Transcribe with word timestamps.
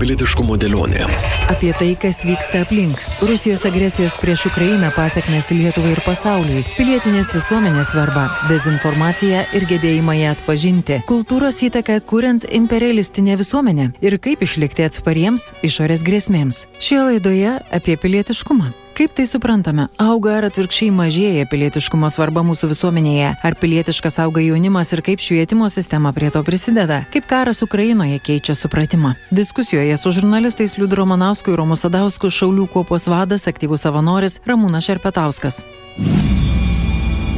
Pilietiškumo 0.00 0.56
dėlionė. 0.56 1.04
Apie 1.52 1.74
tai, 1.76 1.90
kas 2.00 2.22
vyksta 2.24 2.62
aplink. 2.64 3.02
Rusijos 3.20 3.66
agresijos 3.68 4.16
prieš 4.22 4.46
Ukrainą 4.48 4.88
pasiekmes 4.96 5.50
Lietuvai 5.52 5.92
ir 5.92 6.00
pasauliui. 6.06 6.64
Pilietinės 6.78 7.34
visuomenės 7.36 7.92
svarba. 7.92 8.24
Dezinformacija 8.48 9.44
ir 9.52 9.68
gebėjimą 9.68 10.16
ją 10.22 10.34
atpažinti. 10.38 11.02
Kultūros 11.10 11.60
įtaka 11.68 12.00
kuriant 12.00 12.48
imperialistinę 12.48 13.36
visuomenę. 13.42 13.90
Ir 14.00 14.16
kaip 14.24 14.40
išlikti 14.48 14.88
atspariems 14.88 15.50
išorės 15.68 16.06
grėsmėms. 16.06 16.64
Šioje 16.80 17.10
laidoje 17.10 17.58
apie 17.68 18.00
pilietiškumą. 18.00 18.72
Kaip 19.00 19.14
tai 19.16 19.24
suprantame? 19.24 19.86
Auga 19.96 20.34
ar 20.36 20.44
atvirkščiai 20.50 20.90
mažėja 20.92 21.46
pilietiškumo 21.48 22.10
svarba 22.12 22.42
mūsų 22.44 22.68
visuomenėje? 22.74 23.30
Ar 23.48 23.54
pilietiškas 23.56 24.18
auga 24.20 24.42
jaunimas 24.44 24.92
ir 24.92 25.00
kaip 25.06 25.22
švietimo 25.24 25.70
sistema 25.72 26.12
prie 26.12 26.28
to 26.34 26.42
prisideda? 26.44 26.98
Kaip 27.08 27.24
karas 27.30 27.64
Ukrainoje 27.64 28.18
keičia 28.20 28.52
supratimą? 28.52 29.14
Diskusijoje 29.32 29.96
su 29.96 30.12
žurnalistais 30.18 30.76
Liudu 30.76 31.00
Romanausku 31.00 31.54
ir 31.54 31.62
Romu 31.62 31.80
Sadausku 31.80 32.28
Šaulių 32.28 32.68
kuopos 32.74 33.08
vadas, 33.08 33.48
aktyvus 33.48 33.88
savanoris 33.88 34.36
Ramūnas 34.44 34.84
Šerpetauskas. 34.84 35.62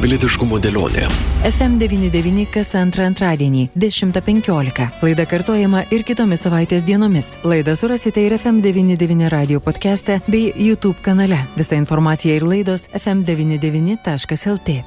Pilietiškumo 0.03 0.57
dėlionė. 0.59 1.05
FM99 1.47 2.43
kas 2.51 2.73
antrą 2.75 3.05
antradienį 3.07 3.69
10.15. 3.79 4.89
Laida 4.99 5.23
kartojama 5.31 5.85
ir 5.95 6.03
kitomis 6.03 6.43
savaitės 6.43 6.83
dienomis. 6.83 7.37
Laidą 7.47 7.77
surasite 7.79 8.19
ir 8.27 8.35
FM99 8.35 9.31
radio 9.31 9.63
podcast'e 9.63 10.19
bei 10.27 10.51
YouTube 10.51 10.99
kanale. 11.05 11.39
Visa 11.55 11.79
informacija 11.79 12.35
ir 12.35 12.43
laidos 12.43 12.89
fm99.lt. 12.91 14.81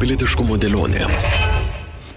Pilietiškumo 0.00 0.56
dėlionė. 0.56 1.45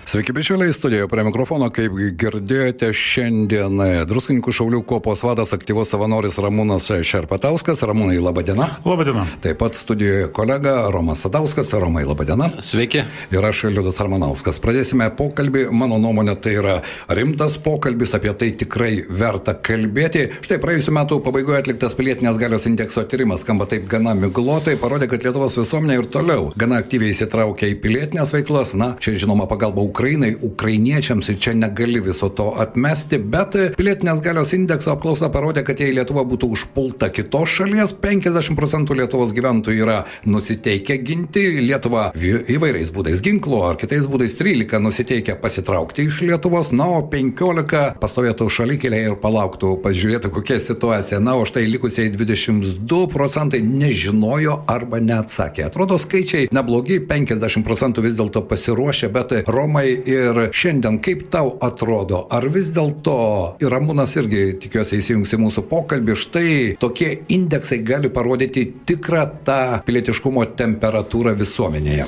Sveiki, 0.09 0.33
bičiuliai, 0.33 0.73
studijoje 0.73 1.07
prie 1.07 1.21
mikrofono, 1.21 1.67
kaip 1.69 1.93
girdėjote, 2.17 2.87
šiandien 2.97 3.77
Druskininkų 4.09 4.49
šaulių 4.57 4.79
kopos 4.89 5.21
vadas, 5.21 5.51
aktyvus 5.53 5.91
savanoris 5.93 6.39
Ramūnas 6.41 6.87
Šerpatauskas. 7.05 7.83
Ramūnai, 7.85 8.15
laba 8.17 8.41
diena. 8.41 8.65
Labą 8.89 9.05
dieną. 9.05 9.25
Taip 9.43 9.59
pat 9.61 9.77
studijoje 9.77 10.31
kolega 10.33 10.71
Romas 10.89 11.21
Sadauskas. 11.21 11.69
Romai, 11.77 12.07
laba 12.09 12.25
diena. 12.25 12.47
Sveiki. 12.65 13.03
Ir 13.29 13.45
aš 13.45 13.61
Liudas 13.69 13.99
Armanauskas. 14.01 14.57
Pradėsime 14.63 15.11
pokalbį. 15.13 15.67
Mano 15.77 16.01
nuomonė, 16.01 16.33
tai 16.41 16.55
yra 16.57 16.79
rimtas 17.05 17.59
pokalbis, 17.61 18.15
apie 18.17 18.33
tai 18.33 18.49
tikrai 18.63 19.05
verta 19.05 19.53
kalbėti. 19.53 20.25
Štai 20.41 20.57
praėjusiu 20.65 20.95
metu 20.97 21.21
pabaigoje 21.21 21.61
atliktas 21.61 21.93
pilietinės 21.93 22.41
galios 22.41 22.65
indekso 22.65 23.05
tyrimas, 23.05 23.45
skamba 23.45 23.69
taip 23.69 23.85
gana 23.93 24.17
miglotai, 24.17 24.73
parodė, 24.81 25.11
kad 25.13 25.29
Lietuvos 25.29 25.61
visuomenė 25.61 26.01
ir 26.01 26.09
toliau 26.17 26.49
gana 26.57 26.81
aktyviai 26.81 27.13
įsitraukia 27.13 27.69
į 27.69 27.79
pilietinės 27.85 28.33
veiklas. 28.39 28.73
Na, 28.73 28.95
čia 28.97 29.13
žinoma 29.13 29.45
pagalba 29.45 29.85
Ukrainai. 29.85 29.98
Ukrainai, 29.99 30.37
ukrainiečiams 30.39 31.27
ir 31.27 31.39
čia 31.43 31.51
negali 31.53 31.99
viso 31.99 32.29
to 32.31 32.53
atmesti, 32.63 33.17
bet 33.19 33.57
pilietinės 33.75 34.21
galios 34.23 34.53
indekso 34.55 34.93
apklausa 34.93 35.27
parodė, 35.27 35.65
kad 35.67 35.81
jei 35.83 35.91
Lietuva 35.91 36.23
būtų 36.23 36.47
užpulta 36.55 37.09
kitos 37.11 37.51
šalies, 37.57 37.91
50 37.99 38.55
procentų 38.55 38.95
Lietuvos 38.95 39.33
gyventojų 39.35 39.83
yra 39.83 39.97
nusiteikę 40.23 40.95
ginti 41.03 41.43
Lietuvą 41.65 42.05
įvairiais 42.15 42.93
būdais 42.95 43.19
ginklo 43.25 43.59
ar 43.67 43.75
kitais 43.81 44.07
būdais 44.07 44.37
13 44.39 44.79
nusiteikę 44.85 45.35
pasitraukti 45.41 46.07
iš 46.07 46.21
Lietuvos, 46.29 46.71
na, 46.71 46.87
o 47.01 47.03
15 47.11 47.99
pastovėtų 47.99 48.47
šalikėlė 48.55 49.03
ir 49.09 49.19
palauktų, 49.19 49.73
pažiūrėtų 49.83 50.31
kokia 50.37 50.61
situacija. 50.63 51.19
Na, 51.19 51.35
o 51.35 51.43
štai 51.43 51.65
likusiai 51.67 52.07
22 52.15 53.01
procentai 53.11 53.59
nežinojo 53.67 54.61
arba 54.71 55.03
neatsakė. 55.03 55.67
Atrodo 55.67 55.99
skaičiai 55.99 56.47
neblogi, 56.55 57.01
50 57.03 57.67
procentų 57.67 58.07
vis 58.07 58.15
dėlto 58.15 58.47
pasiruošė, 58.47 59.11
bet 59.11 59.35
Romai 59.51 59.88
ir 60.09 60.39
šiandien 60.55 60.99
kaip 61.03 61.25
tau 61.33 61.53
atrodo, 61.65 62.25
ar 62.33 62.45
vis 62.51 62.71
dėlto, 62.75 63.15
ir 63.61 63.71
Ramūnas 63.73 64.15
irgi 64.19 64.43
tikiuosi 64.63 64.99
įsijungs 64.99 65.33
į 65.35 65.39
mūsų 65.43 65.63
pokalbį, 65.69 66.15
štai 66.19 66.51
tokie 66.81 67.11
indeksai 67.31 67.81
gali 67.85 68.11
parodyti 68.13 68.65
tikrą 68.89 69.25
tą 69.47 69.59
pilietiškumo 69.87 70.45
temperatūrą 70.59 71.35
visuomenėje? 71.39 72.07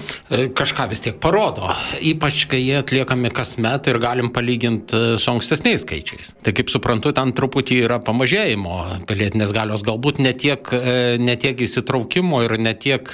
Kažką 0.58 0.88
vis 0.92 1.04
tiek 1.06 1.18
parodo, 1.22 1.72
ypač 2.00 2.46
kai 2.52 2.62
jie 2.64 2.80
atliekami 2.82 3.32
kasmet 3.36 3.90
ir 3.92 4.02
galim 4.04 4.32
palyginti 4.34 5.18
su 5.22 5.32
ankstesniais 5.34 5.86
skaičiais. 5.86 6.34
Tai 6.44 6.56
kaip 6.58 6.72
suprantu, 6.74 7.14
ten 7.16 7.34
truputį 7.38 7.82
yra 7.86 8.00
pamažėjimo 8.04 9.06
pilietinės 9.10 9.54
galios, 9.56 9.86
galbūt 9.88 10.22
ne 10.24 10.34
tiek, 10.38 10.68
ne 11.22 11.38
tiek 11.40 11.66
įsitraukimo 11.68 12.44
ir 12.46 12.58
ne 12.62 12.74
tiek 12.78 13.08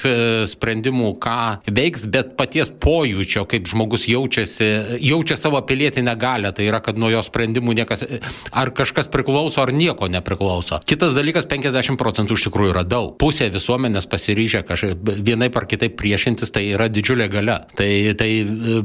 sprendimų, 0.51 1.13
ką 1.23 1.39
veiks, 1.67 2.07
bet 2.11 2.35
paties 2.39 2.71
pojūčio, 2.83 3.45
kaip 3.49 3.67
žmogus 3.69 4.07
jaučiasi 4.09 4.56
jaučiasi, 4.59 5.07
jaučia 5.07 5.37
savo 5.37 5.61
pilietinę 5.61 6.15
galę, 6.15 6.53
tai 6.53 6.65
yra, 6.67 6.79
kad 6.81 6.97
nuo 6.97 7.09
jo 7.09 7.21
sprendimų 7.23 7.73
niekas, 7.75 8.03
ar 8.51 8.71
kažkas 8.71 9.07
priklauso, 9.07 9.61
ar 9.61 9.73
nieko 9.73 10.07
nepriklauso. 10.07 10.79
Kitas 10.85 11.13
dalykas, 11.15 11.45
50 11.47 11.97
procentų 11.97 12.37
iš 12.37 12.47
tikrųjų 12.47 12.73
yra 12.73 12.83
daug. 12.83 13.15
Pusė 13.19 13.49
visuomenės 13.53 14.07
pasiryžę 14.07 14.63
kažkaip 14.67 14.97
vienaip 15.25 15.55
ar 15.57 15.67
kitaip 15.67 15.97
priešintis, 15.97 16.51
tai 16.51 16.67
yra 16.73 16.87
didžiulė 16.89 17.29
gale. 17.29 17.59
Tai, 17.77 17.89
tai 18.17 18.29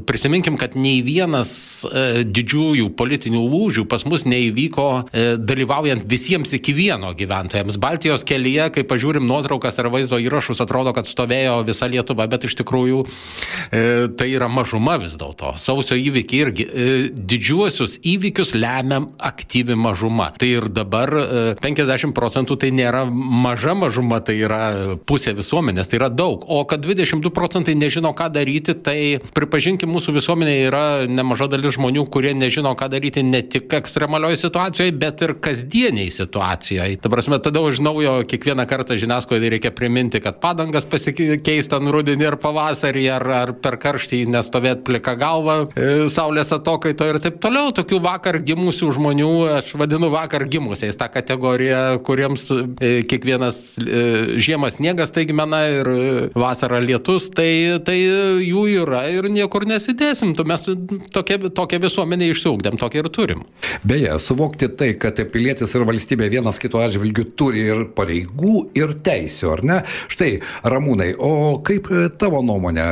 prisiminkim, 0.06 0.56
kad 0.60 0.76
nei 0.76 1.02
vienas 1.02 1.84
e, 1.84 2.24
didžiųjų 2.24 2.90
politinių 2.96 3.42
lūžių 3.52 3.86
pas 3.90 4.04
mus 4.06 4.26
neįvyko 4.28 4.88
e, 5.12 5.26
dalyvaujant 5.38 6.06
visiems 6.08 6.52
iki 6.58 6.74
vieno 6.76 7.12
gyventojams. 7.16 7.78
Baltijos 7.82 8.26
kelyje, 8.28 8.70
kai 8.76 8.86
pažiūrim 8.88 9.26
nuotraukas 9.28 9.78
ar 9.80 9.90
vaizdo 9.92 10.20
įrašus, 10.22 10.62
atrodo, 10.62 10.94
kad 10.96 11.08
stovėjo 11.08 11.60
visa 11.66 11.88
Lietuva, 11.92 12.28
bet 12.30 12.46
iš 12.48 12.56
tikrųjų 12.62 13.02
e, 13.04 13.82
tai 14.18 14.30
yra 14.32 14.48
mažuma 14.52 14.98
vis 15.02 15.16
dėlto 15.20 15.51
sausio 15.60 15.96
įvykiai 15.98 16.42
irgi 16.46 16.66
e, 16.66 16.86
didžiuosius 17.12 17.98
įvykius 18.06 18.54
lemia 18.56 19.02
aktyvi 19.22 19.76
mažuma. 19.78 20.30
Tai 20.38 20.48
ir 20.48 20.68
dabar 20.72 21.12
e, 21.16 21.54
50 21.62 22.14
procentų 22.16 22.58
tai 22.62 22.72
nėra 22.74 23.04
maža 23.08 23.74
mažuma, 23.78 24.20
tai 24.24 24.38
yra 24.42 24.62
pusė 25.08 25.34
visuomenės, 25.38 25.90
tai 25.90 26.00
yra 26.00 26.10
daug. 26.12 26.46
O 26.48 26.62
kad 26.68 26.84
22 26.84 27.32
procentai 27.34 27.74
nežino, 27.78 28.12
ką 28.16 28.28
daryti, 28.34 28.74
tai 28.74 28.98
pripažinkim, 29.36 29.90
mūsų 29.92 30.16
visuomenėje 30.18 30.68
yra 30.70 30.84
nemaža 31.10 31.50
dalis 31.52 31.76
žmonių, 31.76 32.06
kurie 32.12 32.34
nežino, 32.38 32.74
ką 32.78 32.88
daryti 32.92 33.24
ne 33.26 33.42
tik 33.42 33.72
ekstremalioje 33.78 34.42
situacijoje, 34.44 34.96
bet 35.02 35.24
ir 35.26 35.36
kasdieniai 35.42 36.10
situacijoje. 36.12 37.00
Ta 37.02 37.12
prasme, 37.12 37.40
tada 37.42 37.62
už 37.64 37.82
naujo 37.84 38.20
kiekvieną 38.28 38.66
kartą 38.70 38.96
žiniasklaidai 39.00 39.54
reikia 39.56 39.72
priminti, 39.74 40.22
kad 40.22 40.40
padangas 40.42 40.86
pasikeis 40.88 41.70
ten 41.70 41.90
rudenį 41.92 42.28
ir 42.30 42.38
pavasarį, 42.42 43.06
ar, 43.16 43.28
ar 43.42 43.54
per 43.62 43.78
karštį 43.82 44.24
nestovėt 44.32 44.84
plika 44.86 45.16
galva 45.18 45.41
galvą 45.42 45.68
e, 45.76 46.08
saulės 46.12 46.52
atokaito 46.54 47.06
ir 47.08 47.18
taip 47.22 47.38
toliau. 47.42 47.72
Tokių 47.74 48.00
vakar 48.02 48.38
gimusių 48.42 48.90
žmonių 48.96 49.30
aš 49.58 49.74
vadinu 49.78 50.10
vakar 50.12 50.46
gimusiais 50.50 50.96
tą 50.98 51.08
kategoriją, 51.12 52.00
kuriems 52.06 52.48
e, 52.52 52.92
kiekvienas 53.08 53.60
e, 53.80 54.02
žiemas 54.42 54.78
sniegas 54.78 55.12
taigmena 55.14 55.62
ir 55.68 55.90
vasara 56.38 56.80
lietus, 56.82 57.28
tai, 57.34 57.78
tai 57.84 57.98
jų 57.98 58.66
yra 58.82 59.04
ir 59.12 59.28
niekur 59.32 59.66
nesidėsim. 59.68 60.34
Mes 60.48 60.66
tokia, 61.14 61.38
tokią 61.52 61.80
visuomenę 61.82 62.30
išsiugdėm, 62.32 62.78
tokią 62.80 63.04
ir 63.04 63.10
turim. 63.12 63.44
Beje, 63.86 64.14
suvokti 64.22 64.70
tai, 64.78 64.92
kad 65.00 65.18
pilietis 65.32 65.74
ir 65.76 65.86
valstybė 65.88 66.30
vienas 66.32 66.60
kito 66.62 66.80
atžvilgių 66.82 67.26
turi 67.38 67.66
ir 67.72 67.84
pareigų, 67.96 68.68
ir 68.78 68.96
teisų, 69.04 69.52
ar 69.52 69.64
ne? 69.66 69.78
Štai, 70.12 70.32
Ramūnai, 70.66 71.12
o 71.18 71.60
kaip 71.64 71.88
tavo 72.20 72.42
nuomonė, 72.44 72.86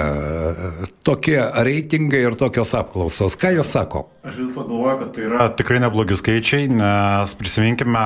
tokie 1.07 1.39
reitingai 1.41 2.23
ir 2.27 2.37
tokios 2.41 2.73
apklausos. 2.79 3.37
Ką 3.39 3.53
jos 3.59 3.71
sako? 3.71 4.09
Aš 4.21 4.35
vis 4.37 4.51
dėlto 4.51 4.67
galvoju, 4.69 4.97
kad 5.01 5.13
tai 5.17 5.23
yra 5.25 5.45
tikrai 5.57 5.79
neblogi 5.81 6.17
skaičiai, 6.19 6.67
nes 6.69 7.31
prisiminkime 7.41 8.03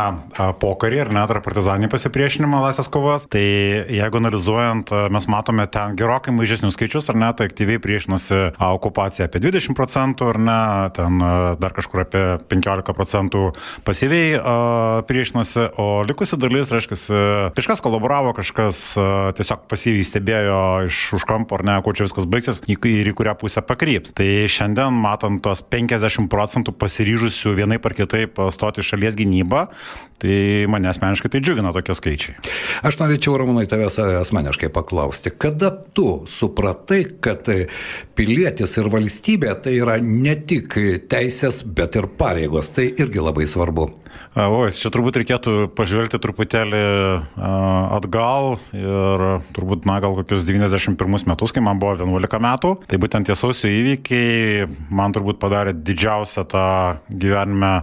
pokarį 0.62 1.00
ir 1.02 1.08
net 1.14 1.32
ar 1.34 1.40
partizanį 1.42 1.88
pasipriešinimą 1.90 2.60
laisvės 2.62 2.90
kovas. 2.94 3.24
Tai 3.30 3.42
jeigu 3.42 4.20
analizuojant, 4.20 4.92
mes 5.10 5.26
matome 5.30 5.66
ten 5.74 5.96
gerokai 5.98 6.34
mažesnius 6.36 6.76
skaičius, 6.78 7.08
ar 7.10 7.18
ne, 7.18 7.30
tai 7.34 7.48
aktyviai 7.50 7.82
priešinosi 7.82 8.38
okupacija 8.62 9.26
apie 9.26 9.42
20 9.42 9.74
procentų, 9.74 10.28
ar 10.34 10.38
ne, 10.38 10.60
ten 10.94 11.18
dar 11.58 11.74
kažkur 11.74 12.04
apie 12.04 12.22
15 12.52 12.94
procentų 12.94 13.42
pasyviai 13.86 14.38
priešinosi, 15.10 15.66
o 15.82 15.88
likusi 16.06 16.38
dalis, 16.38 16.70
reiškia, 16.70 17.00
kažkas 17.58 17.82
kolaboravo, 17.82 18.36
kažkas 18.38 18.84
tiesiog 19.40 19.66
pasyviai 19.70 20.06
stebėjo 20.06 20.62
iš 20.86 21.02
už 21.18 21.26
kampo, 21.26 21.58
ar 21.58 21.66
ne, 21.66 21.76
kuo 21.82 21.90
čia 21.96 22.06
viskas 22.06 22.30
baigsis 22.30 22.62
ir 22.70 23.10
į 23.10 23.18
kurią 23.18 23.34
pusę 23.42 23.66
pakryps. 23.66 24.14
Tai 24.14 24.23
šiandien 24.50 24.94
matant 25.04 25.42
tos 25.44 25.62
50 25.62 25.94
50 26.04 26.30
procentų 26.30 26.74
pasiryžusių 26.78 27.54
vienai 27.58 27.78
par 27.82 27.94
kitaip 27.96 28.38
stoti 28.54 28.84
šalies 28.84 29.16
gynybą, 29.18 29.66
tai 30.22 30.36
mane 30.70 30.88
asmeniškai 30.90 31.30
tai 31.32 31.42
džiugina 31.44 31.72
tokie 31.74 31.96
skaičiai. 31.96 32.36
Aš 32.86 32.98
norėčiau, 33.00 33.36
Ramūnai, 33.40 33.66
tavęs 33.70 33.98
asmeniškai 34.22 34.70
paklausti, 34.74 35.32
kada 35.32 35.70
tu 35.70 36.24
supratai, 36.30 37.02
kad 37.24 37.48
pilietis 38.18 38.78
ir 38.80 38.90
valstybė 38.92 39.58
tai 39.64 39.76
yra 39.80 39.98
ne 40.02 40.36
tik 40.36 40.78
teisės, 41.10 41.62
bet 41.64 41.98
ir 42.00 42.10
pareigos, 42.18 42.72
tai 42.74 42.90
irgi 42.92 43.22
labai 43.22 43.48
svarbu. 43.50 43.90
O, 44.34 44.64
čia 44.74 44.90
turbūt 44.90 45.20
reikėtų 45.20 45.52
pažvelgti 45.78 46.18
truputėlį 46.22 46.82
atgal 47.94 48.56
ir 48.74 49.24
turbūt, 49.54 49.86
na, 49.86 50.00
gal 50.02 50.16
kokius 50.18 50.46
91 50.46 51.28
metus, 51.30 51.54
kai 51.54 51.62
man 51.62 51.78
buvo 51.82 51.94
11 52.00 52.42
metų. 52.42 52.72
Tai 52.90 53.00
būtent 53.02 53.30
tie 53.30 53.36
sausio 53.38 53.70
įvykiai 53.70 54.13
man 54.90 55.14
turbūt 55.14 55.40
padarė 55.42 55.74
didžiausią 55.74 56.46
tą 56.50 56.66
gyvenime 57.10 57.74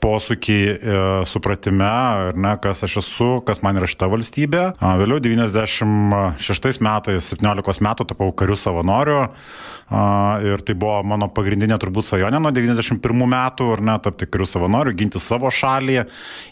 posūkį 0.00 0.58
e, 0.66 0.98
supratime, 1.28 1.86
ar 1.86 2.38
ne, 2.38 2.54
kas 2.62 2.84
aš 2.86 2.98
esu, 3.02 3.28
kas 3.46 3.62
man 3.64 3.78
yra 3.80 3.88
šita 3.90 4.08
valstybė. 4.10 4.62
A, 4.80 4.94
vėliau 5.00 5.20
96 5.22 6.80
metais, 6.84 7.30
17 7.34 7.84
metų 7.86 8.06
tapau 8.12 8.30
karių 8.36 8.56
savanoriu 8.58 9.18
a, 9.22 10.04
ir 10.46 10.64
tai 10.66 10.76
buvo 10.80 11.00
mano 11.06 11.30
pagrindinė 11.34 11.78
turbūt 11.82 12.08
svajonė 12.08 12.40
nuo 12.42 12.52
91 12.56 13.26
metų, 13.34 13.70
ar 13.76 13.84
ne, 13.90 13.96
tapti 14.04 14.28
karių 14.30 14.48
savanoriu, 14.48 14.96
ginti 14.98 15.22
savo 15.22 15.52
šalį 15.52 15.98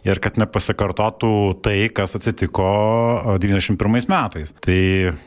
ir 0.09 0.23
kad 0.25 0.41
nepasikartotų 0.41 1.33
tai, 1.65 1.79
kas 1.95 2.19
atsitiko 2.19 2.69
91 3.41 4.13
metais. 4.13 4.53
Tai 4.65 4.83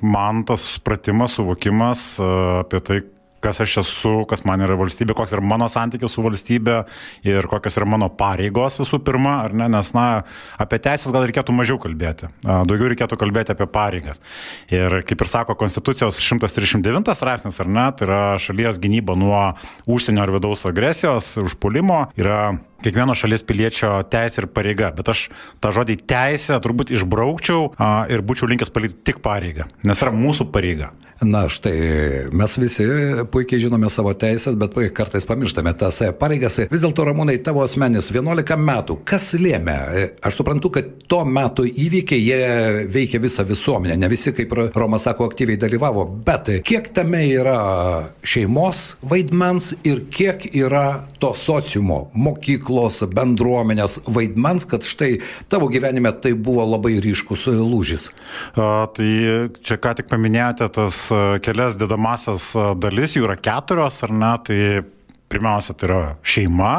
man 0.06 0.46
tas 0.48 0.68
supratimas, 0.78 1.40
suvokimas 1.40 2.06
a, 2.22 2.30
apie 2.62 2.86
tai, 2.86 3.02
kas 3.42 3.62
aš 3.64 3.78
esu, 3.82 4.14
kas 4.30 4.46
man 4.48 4.62
yra 4.64 4.78
valstybė, 4.80 5.16
koks 5.18 5.34
yra 5.36 5.44
mano 5.46 5.68
santykis 5.72 6.14
su 6.14 6.24
valstybė 6.26 6.78
ir 7.28 7.48
kokios 7.52 7.78
yra 7.80 7.88
mano 7.90 8.10
pareigos 8.14 8.80
visų 8.82 9.02
pirma, 9.06 9.40
ar 9.46 9.56
ne, 9.58 9.68
nes, 9.72 9.92
na, 9.98 10.08
apie 10.62 10.80
teisės 10.84 11.14
gal 11.14 11.26
reikėtų 11.28 11.56
mažiau 11.56 11.80
kalbėti, 11.82 12.32
daugiau 12.46 12.92
reikėtų 12.94 13.20
kalbėti 13.22 13.56
apie 13.56 13.68
pareigas. 13.72 14.22
Ir 14.72 15.02
kaip 15.08 15.26
ir 15.26 15.32
sako 15.32 15.58
Konstitucijos 15.60 16.22
139 16.22 17.16
straipsnis, 17.18 17.62
ar 17.64 17.72
ne, 17.72 17.88
tai 17.98 18.08
yra 18.08 18.22
šalies 18.42 18.82
gynyba 18.82 19.18
nuo 19.20 19.44
užsienio 19.90 20.26
ar 20.26 20.34
vidaus 20.38 20.66
agresijos, 20.70 21.34
užpulimo, 21.42 22.06
yra 22.20 22.42
kiekvieno 22.84 23.16
šalies 23.18 23.46
piliečio 23.48 23.94
teisė 24.12 24.44
ir 24.44 24.50
pareiga, 24.56 24.92
bet 24.96 25.12
aš 25.14 25.28
tą 25.64 25.74
žodį 25.76 26.00
teisę 26.10 26.60
turbūt 26.64 26.94
išbraukčiau 26.96 27.72
a, 27.78 27.94
ir 28.12 28.26
būčiau 28.26 28.50
linkęs 28.52 28.74
palikti 28.74 29.12
tik 29.12 29.24
pareigą, 29.26 29.70
nes 29.86 30.02
tai 30.02 30.10
yra 30.10 30.18
mūsų 30.18 30.52
pareiga. 30.54 30.92
Na 31.22 31.44
štai, 31.46 32.34
mes 32.34 32.56
visi 32.58 32.86
puikiai 33.30 33.62
žinome 33.62 33.92
savo 33.94 34.10
teisės, 34.18 34.56
bet 34.58 34.74
kartais 34.98 35.28
pamirštame 35.30 35.70
tas 35.78 36.00
pareigas. 36.18 36.58
Vis 36.72 36.82
dėlto, 36.82 37.06
Ramūnai, 37.06 37.36
tavo 37.46 37.62
asmenis 37.62 38.08
11 38.10 38.58
metų, 38.58 38.96
kas 39.06 39.28
lėmė? 39.38 39.76
Aš 40.26 40.40
suprantu, 40.40 40.72
kad 40.74 40.90
tuo 41.06 41.22
metu 41.30 41.68
įvykiai, 41.70 42.24
jie 42.26 42.88
veikia 42.90 43.22
visą 43.22 43.46
visuomenę, 43.46 44.00
ne 44.02 44.10
visi, 44.10 44.34
kaip 44.34 44.56
Romas 44.74 45.06
sako, 45.06 45.28
aktyviai 45.30 45.62
dalyvavo, 45.62 46.08
bet 46.26 46.50
kiek 46.66 46.90
tame 46.96 47.22
yra 47.30 47.60
šeimos 48.26 48.96
vaidmens 49.06 49.76
ir 49.86 50.08
kiek 50.10 50.48
yra 50.50 51.04
to 51.22 51.36
sociumo, 51.38 52.08
mokyklos, 52.72 53.02
bendruomenės 53.12 54.00
vaidmens, 54.08 54.66
kad 54.66 54.84
štai 54.84 55.20
tavo 55.50 55.70
gyvenime 55.72 56.12
tai 56.22 56.34
buvo 56.34 56.66
labai 56.66 57.00
ryškus 57.02 57.48
lūžis? 57.52 58.10
A, 58.56 58.88
tai 58.94 59.50
čia 59.64 59.78
ką 59.78 59.96
tik 59.98 60.10
paminėjote 60.10 60.70
tas 60.72 61.10
kelias 61.44 61.78
dedamasias 61.78 62.52
dalis, 62.80 63.16
jų 63.16 63.28
yra 63.28 63.38
keturios, 63.38 64.02
ar 64.04 64.12
ne, 64.12 64.34
tai 64.46 64.60
Pirmiausia, 65.32 65.76
tai 65.78 65.88
yra 65.88 66.00
šeima, 66.28 66.74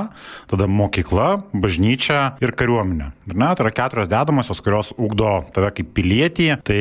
tada 0.50 0.69
mokykla, 0.69 1.28
bažnyčia 1.56 2.34
ir 2.43 2.54
kariuomenė. 2.58 3.10
Ir 3.31 3.38
ne, 3.38 3.49
tai 3.56 3.66
yra 3.66 3.72
keturios 3.75 4.10
dedamosios, 4.12 4.60
kurios 4.64 4.93
ugdo 5.00 5.38
tave 5.54 5.70
kaip 5.76 5.93
pilietį. 5.96 6.49
Tai 6.66 6.81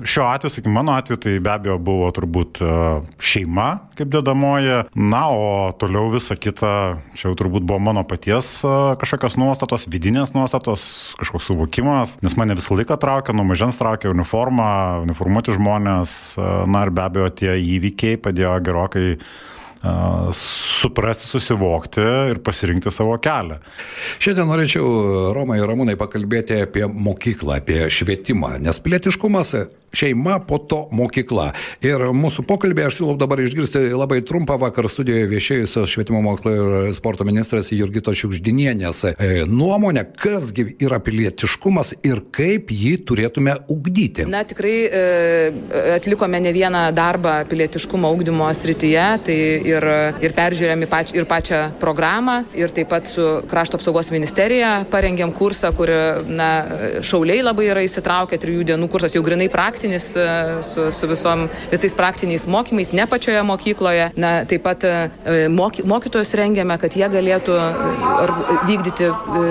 šiuo 0.00 0.28
atveju, 0.30 0.54
sakykime, 0.56 0.76
mano 0.78 0.96
atveju, 0.96 1.20
tai 1.26 1.36
be 1.42 1.52
abejo 1.52 1.76
buvo 1.90 2.08
turbūt 2.16 2.62
e, 2.64 2.74
šeima 3.20 3.70
kaip 4.00 4.10
dedamoji. 4.12 4.80
Na, 4.94 5.22
o 5.28 5.72
toliau 5.76 6.08
visa 6.12 6.36
kita, 6.38 6.72
čia 7.18 7.28
jau 7.28 7.36
turbūt 7.38 7.66
buvo 7.68 7.80
mano 7.82 8.04
paties 8.08 8.60
e, 8.64 8.72
kažkokios 9.00 9.36
nuostatos, 9.40 9.86
vidinės 9.92 10.32
nuostatos, 10.36 10.86
kažkoks 11.20 11.50
suvokimas, 11.50 12.16
nes 12.24 12.36
mane 12.40 12.56
visą 12.58 12.78
laiką 12.78 12.96
traukia, 13.00 13.36
nuo 13.36 13.44
mažens 13.48 13.80
traukia 13.80 14.12
uniforma, 14.14 14.70
uniformuoti 15.04 15.56
žmonės. 15.58 16.16
E, 16.38 16.50
na 16.70 16.86
ir 16.86 16.94
be 16.96 17.04
abejo, 17.04 17.30
tie 17.42 17.56
įvykiai 17.60 18.20
padėjo 18.20 18.56
gerokai 18.64 19.06
suprasti, 20.36 21.26
susivokti 21.26 22.04
ir 22.30 22.40
pasirinkti 22.44 22.92
savo 22.92 23.16
kelią. 23.22 23.60
Šiandien 24.20 24.48
norėčiau 24.50 25.30
Romai 25.36 25.60
ir 25.60 25.68
Ramūnai 25.70 25.96
pakalbėti 26.00 26.60
apie 26.66 26.84
mokyklą, 26.84 27.60
apie 27.62 27.86
švietimą, 27.92 28.58
nes 28.60 28.80
pilietiškumas 28.84 29.54
šeima, 29.92 30.38
po 30.46 30.58
to 30.58 30.84
mokykla. 30.94 31.50
Ir 31.84 32.04
mūsų 32.14 32.44
pokalbė 32.48 32.86
aš 32.88 33.00
siūlau 33.00 33.16
dabar 33.20 33.42
išgirsti 33.42 33.90
labai 33.94 34.20
trumpą 34.26 34.56
vakar 34.60 34.88
studijoje 34.90 35.28
viešėjusios 35.30 35.90
švietimo 35.90 36.22
mokslo 36.24 36.54
ir 36.54 36.94
sporto 36.96 37.26
ministras 37.26 37.72
Jurgito 37.74 38.14
Šiukždinienės 38.14 39.02
e, 39.10 39.14
nuomonę, 39.50 40.04
kasgi 40.18 40.66
yra 40.82 41.00
pilietiškumas 41.02 41.94
ir 42.06 42.22
kaip 42.34 42.70
jį 42.74 42.94
turėtume 43.08 43.56
ugdyti. 43.72 44.26
Na, 44.30 44.42
tikrai 44.46 44.76
e, 44.86 45.02
atlikome 45.96 46.40
ne 46.42 46.54
vieną 46.54 46.86
darbą 46.96 47.40
pilietiškumo 47.50 48.10
ugdymo 48.14 48.50
srityje, 48.54 49.06
tai 49.26 49.38
ir, 49.72 49.88
ir 50.22 50.36
peržiūrėm 50.36 50.86
pač, 50.90 51.14
ir 51.16 51.26
pačią 51.30 51.62
programą, 51.82 52.40
ir 52.58 52.72
taip 52.74 52.90
pat 52.90 53.10
su 53.10 53.26
krašto 53.50 53.78
apsaugos 53.80 54.10
ministerija 54.14 54.72
parengėm 54.90 55.32
kursą, 55.36 55.72
kur 55.76 55.90
na, 56.28 56.50
šauliai 57.04 57.42
labai 57.44 57.70
yra 57.70 57.84
įsitraukę, 57.86 58.38
trijų 58.40 58.66
dienų 58.72 58.90
kursas 58.92 59.14
jau 59.16 59.22
grinai 59.26 59.50
praktinis 59.80 60.16
e, 60.16 60.62
su, 60.62 60.92
su 60.92 61.06
visom, 61.08 61.48
visais 61.70 61.94
praktiniais 61.94 62.46
mokymais, 62.46 62.92
ne 62.92 63.06
pačioje 63.06 63.42
mokykloje. 63.42 64.10
Na, 64.16 64.44
taip 64.44 64.62
pat 64.62 64.84
e, 64.84 65.48
moky, 65.48 65.82
mokytojus 65.84 66.34
rengiame, 66.36 66.76
kad 66.78 66.96
jie 66.96 67.08
galėtų 67.08 67.56
e, 67.56 67.64
vykdyti 68.68 69.08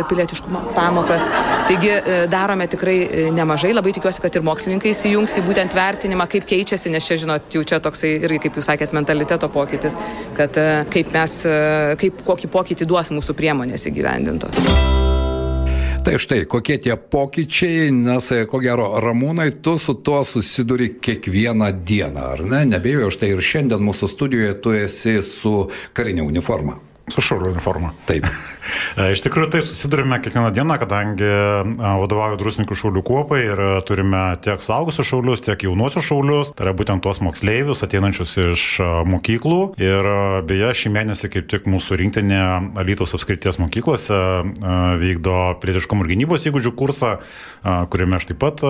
pilietiškumo 0.10 0.62
pamokas. 0.76 1.26
Taigi 1.68 1.96
darome 2.30 2.68
tikrai 2.70 3.31
nemažai, 3.34 3.74
labai 3.74 3.94
tikiuosi, 3.96 4.22
kad 4.22 4.36
ir 4.38 4.46
mokslininkai 4.46 4.94
įsijungs 4.94 5.40
į 5.42 5.46
būtent 5.48 5.74
vertinimą, 5.78 6.30
kaip 6.30 6.46
keičiasi, 6.50 6.94
nes 6.94 7.06
čia, 7.06 7.18
žinot, 7.26 7.50
jau 7.54 7.66
čia 7.66 7.81
toksai 7.81 8.16
irgi, 8.20 8.44
kaip 8.46 8.60
jūs 8.60 8.70
sakėt, 8.70 8.94
mentaliteto 8.94 9.50
pokytis 9.50 9.98
kad 10.38 10.56
kaip 10.94 11.14
mes, 11.14 11.42
kaip 12.00 12.24
kokį 12.28 12.54
pokytį 12.54 12.90
duos 12.90 13.14
mūsų 13.16 13.38
priemonės 13.38 13.90
įgyvendintos. 13.90 15.08
Tai 16.00 16.16
štai, 16.16 16.46
kokie 16.48 16.78
tie 16.80 16.96
pokyčiai, 16.96 17.92
nes 17.92 18.31
e, 18.31 18.46
ko 18.48 18.62
gero, 18.63 18.88
Ramūnai, 19.04 19.51
tu 19.60 19.75
su 19.78 19.98
tuo 20.00 20.22
susiduri 20.24 20.94
kiekvieną 21.04 21.68
dieną, 21.84 22.24
ar 22.38 22.44
ne? 22.48 22.63
Nebėjau, 22.72 23.12
štai 23.12 23.34
ir 23.36 23.44
šiandien 23.44 23.84
mūsų 23.84 24.07
studijoje 24.16 24.54
tu 24.63 24.75
esi 24.80 25.19
su 25.28 25.54
karinė 25.94 26.24
uniforma. 26.24 26.80
Su 27.13 27.23
šaulių 27.25 27.53
uniforma. 27.56 27.94
Taip. 28.09 28.27
Iš 29.13 29.23
tikrųjų, 29.25 29.50
taip 29.53 29.65
susidurime 29.67 30.19
kiekvieną 30.21 30.51
dieną, 30.53 30.77
kadangi 30.81 31.29
vadovauju 31.79 32.38
Drusninkų 32.39 32.77
šaulių 32.77 33.03
kuopai 33.06 33.41
ir 33.47 33.61
turime 33.88 34.21
tiek 34.44 34.61
saugusius 34.63 35.07
šaulius, 35.09 35.44
tiek 35.45 35.63
jaunuosius 35.65 36.06
šaulius, 36.06 36.51
tai 36.56 36.67
yra 36.67 36.75
būtent 36.77 37.03
tuos 37.06 37.21
moksleivius 37.23 37.83
ateinančius 37.85 38.35
iš 38.44 38.65
mokyklų. 39.09 39.59
Ir 39.81 40.09
beje, 40.50 40.71
šį 40.81 40.94
mėnesį 40.95 41.31
kaip 41.33 41.50
tik 41.51 41.69
mūsų 41.71 42.00
rinktinė 42.03 42.41
Alytaus 42.79 43.15
apskrities 43.17 43.59
mokyklose 43.61 44.19
vykdo 45.01 45.38
pilietiškumo 45.61 46.06
ir 46.06 46.13
gynybos 46.13 46.45
įgūdžių 46.50 46.73
kursą, 46.80 47.16
kuriame 47.63 48.19
aš 48.19 48.30
taip 48.31 48.42
pat 48.42 48.63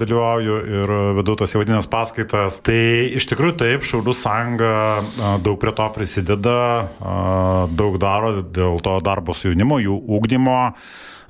dalyvauju 0.00 0.58
ir 0.80 0.94
vedu 1.20 1.36
tas 1.40 1.54
įvadinės 1.56 1.88
paskaitas. 1.92 2.60
Tai 2.64 2.80
iš 3.20 3.28
tikrųjų 3.30 3.58
taip, 3.62 3.84
Šaulių 3.84 4.14
sąjunga 4.16 5.38
daug 5.44 5.58
prie 5.60 5.74
to 5.76 5.86
prisideda 5.94 6.58
daug 7.72 7.98
daro 8.02 8.36
dėl 8.42 8.80
to 8.84 8.98
darbo 9.04 9.34
su 9.36 9.50
jaunimu, 9.50 9.80
jų 9.84 9.98
ūkdymo 10.18 10.58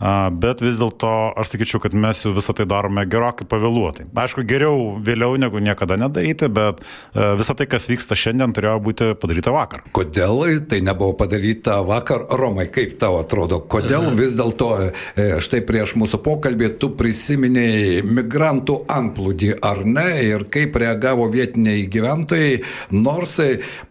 bet 0.01 0.63
vis 0.65 0.81
dėlto 0.81 1.11
aš 1.39 1.55
sakyčiau, 1.55 1.81
kad 1.83 1.95
mes 1.97 2.23
jau 2.25 2.33
visą 2.35 2.55
tai 2.57 2.67
darome 2.71 3.05
gerokai 3.11 3.47
pavėluotai. 3.49 4.09
Aišku, 4.25 4.45
geriau 4.49 4.97
vėliau 5.05 5.39
negu 5.41 5.61
niekada 5.63 5.99
nedaryti, 6.01 6.49
bet 6.53 6.81
e, 6.81 7.31
visą 7.39 7.57
tai, 7.59 7.67
kas 7.71 7.89
vyksta 7.91 8.17
šiandien, 8.19 8.55
turėjo 8.57 8.79
būti 8.85 9.11
padaryta 9.21 9.55
vakar. 9.55 9.85
Kodėl 9.97 10.45
tai 10.69 10.81
nebuvo 10.85 11.15
padaryta 11.19 11.81
vakar? 11.87 12.27
Romai, 12.35 12.67
kaip 12.73 12.97
tau 13.01 13.19
atrodo, 13.21 13.61
kodėl 13.61 14.09
mhm. 14.11 14.19
vis 14.21 14.35
dėlto 14.39 14.71
e, 14.81 15.29
štai 15.45 15.63
prieš 15.67 15.95
mūsų 16.01 16.21
pokalbį 16.25 16.73
tu 16.83 16.91
prisiminiai 16.99 18.03
migrantų 18.05 18.81
antplūdį 18.91 19.53
ar 19.65 19.85
ne 19.87 20.09
ir 20.25 20.47
kaip 20.53 20.77
reagavo 20.81 21.29
vietiniai 21.33 21.87
gyventojai, 21.91 22.63
nors 22.95 23.37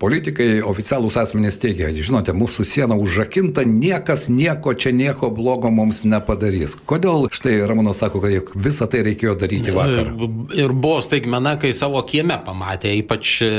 politikai, 0.02 0.62
oficialūs 0.66 1.18
asmenys 1.20 1.58
teigia, 1.62 1.92
žinote, 1.94 2.34
mūsų 2.38 2.66
siena 2.68 2.98
užrakinta, 3.00 3.66
niekas 3.68 4.30
nieko 4.32 4.74
čia 4.78 4.94
nieko 4.96 5.30
blogo 5.34 5.72
mums 5.74 5.93
mums 5.94 6.04
nepadarys. 6.08 6.76
Kodėl 6.90 7.28
štai 7.34 7.62
Ramonas 7.68 8.00
sako, 8.02 8.22
kad 8.24 8.54
visą 8.58 8.88
tai 8.90 9.04
reikėjo 9.06 9.36
daryti 9.40 9.74
vakar? 9.74 10.12
Ir 10.58 10.74
buvo 10.74 11.02
staigmena, 11.04 11.56
kai 11.62 11.74
savo 11.76 12.02
kieme 12.08 12.38
pamatė, 12.46 12.94
ypač 13.02 13.34
e, 13.46 13.52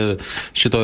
šito 0.57 0.83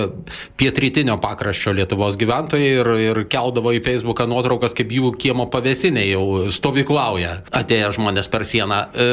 pietrytinio 0.61 1.19
pakraščio 1.23 1.75
Lietuvos 1.76 2.19
gyventojai 2.21 2.71
ir, 2.80 2.92
ir 3.11 3.23
keldavo 3.30 3.75
į 3.76 3.83
Facebooką 3.85 4.28
nuotraukas, 4.30 4.75
kaip 4.76 4.92
jų 4.95 5.14
kiemo 5.21 5.49
pavėsinė 5.50 6.07
jau 6.11 6.25
stovyklauja, 6.54 7.40
atėję 7.57 7.92
žmonės 7.99 8.30
per 8.30 8.47
sieną. 8.49 8.83
E, 8.95 9.11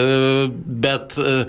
bet 0.87 1.17
e, 1.17 1.39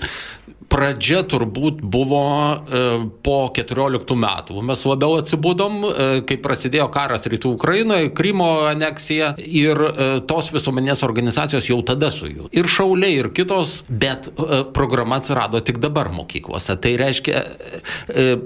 pradžia 0.69 1.23
turbūt 1.27 1.81
buvo 1.81 2.23
e, 2.29 2.81
po 3.25 3.37
14 3.55 4.15
metų. 4.23 4.61
Mes 4.69 4.85
labiau 4.87 5.17
atsibūdom, 5.19 5.77
e, 5.89 6.07
kai 6.29 6.37
prasidėjo 6.41 6.87
karas 6.93 7.25
rytų 7.29 7.53
Ukrainoje, 7.57 8.11
Krymo 8.15 8.49
aneksija 8.69 9.33
ir 9.41 9.81
e, 9.89 10.07
tos 10.29 10.51
visuomenės 10.53 11.03
organizacijos 11.07 11.69
jau 11.71 11.79
tada 11.85 12.11
su 12.13 12.29
jų. 12.29 12.49
Ir 12.55 12.69
šauliai, 12.69 13.17
ir 13.23 13.31
kitos, 13.35 13.79
bet 13.89 14.29
programa 14.75 15.19
atsirado 15.19 15.61
tik 15.65 15.79
dabar 15.81 16.11
mokyklose. 16.13 16.75
Tai 16.81 16.91
reiškia, 16.99 17.41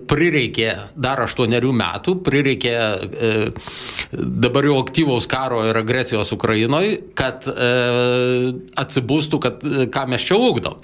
prireikė 0.09 0.69
dar 0.95 1.23
8 1.25 1.59
metų, 1.73 2.15
prireikė 2.25 2.75
dabar 4.13 4.67
jau 4.69 4.77
aktyvaus 4.81 5.27
karo 5.29 5.63
ir 5.67 5.79
agresijos 5.79 6.31
Ukrainoje, 6.35 6.99
kad 7.17 7.47
atsibūstų, 8.83 9.41
kad 9.43 9.65
ką 9.93 10.05
mes 10.13 10.27
čia 10.27 10.39
ugdom. 10.39 10.79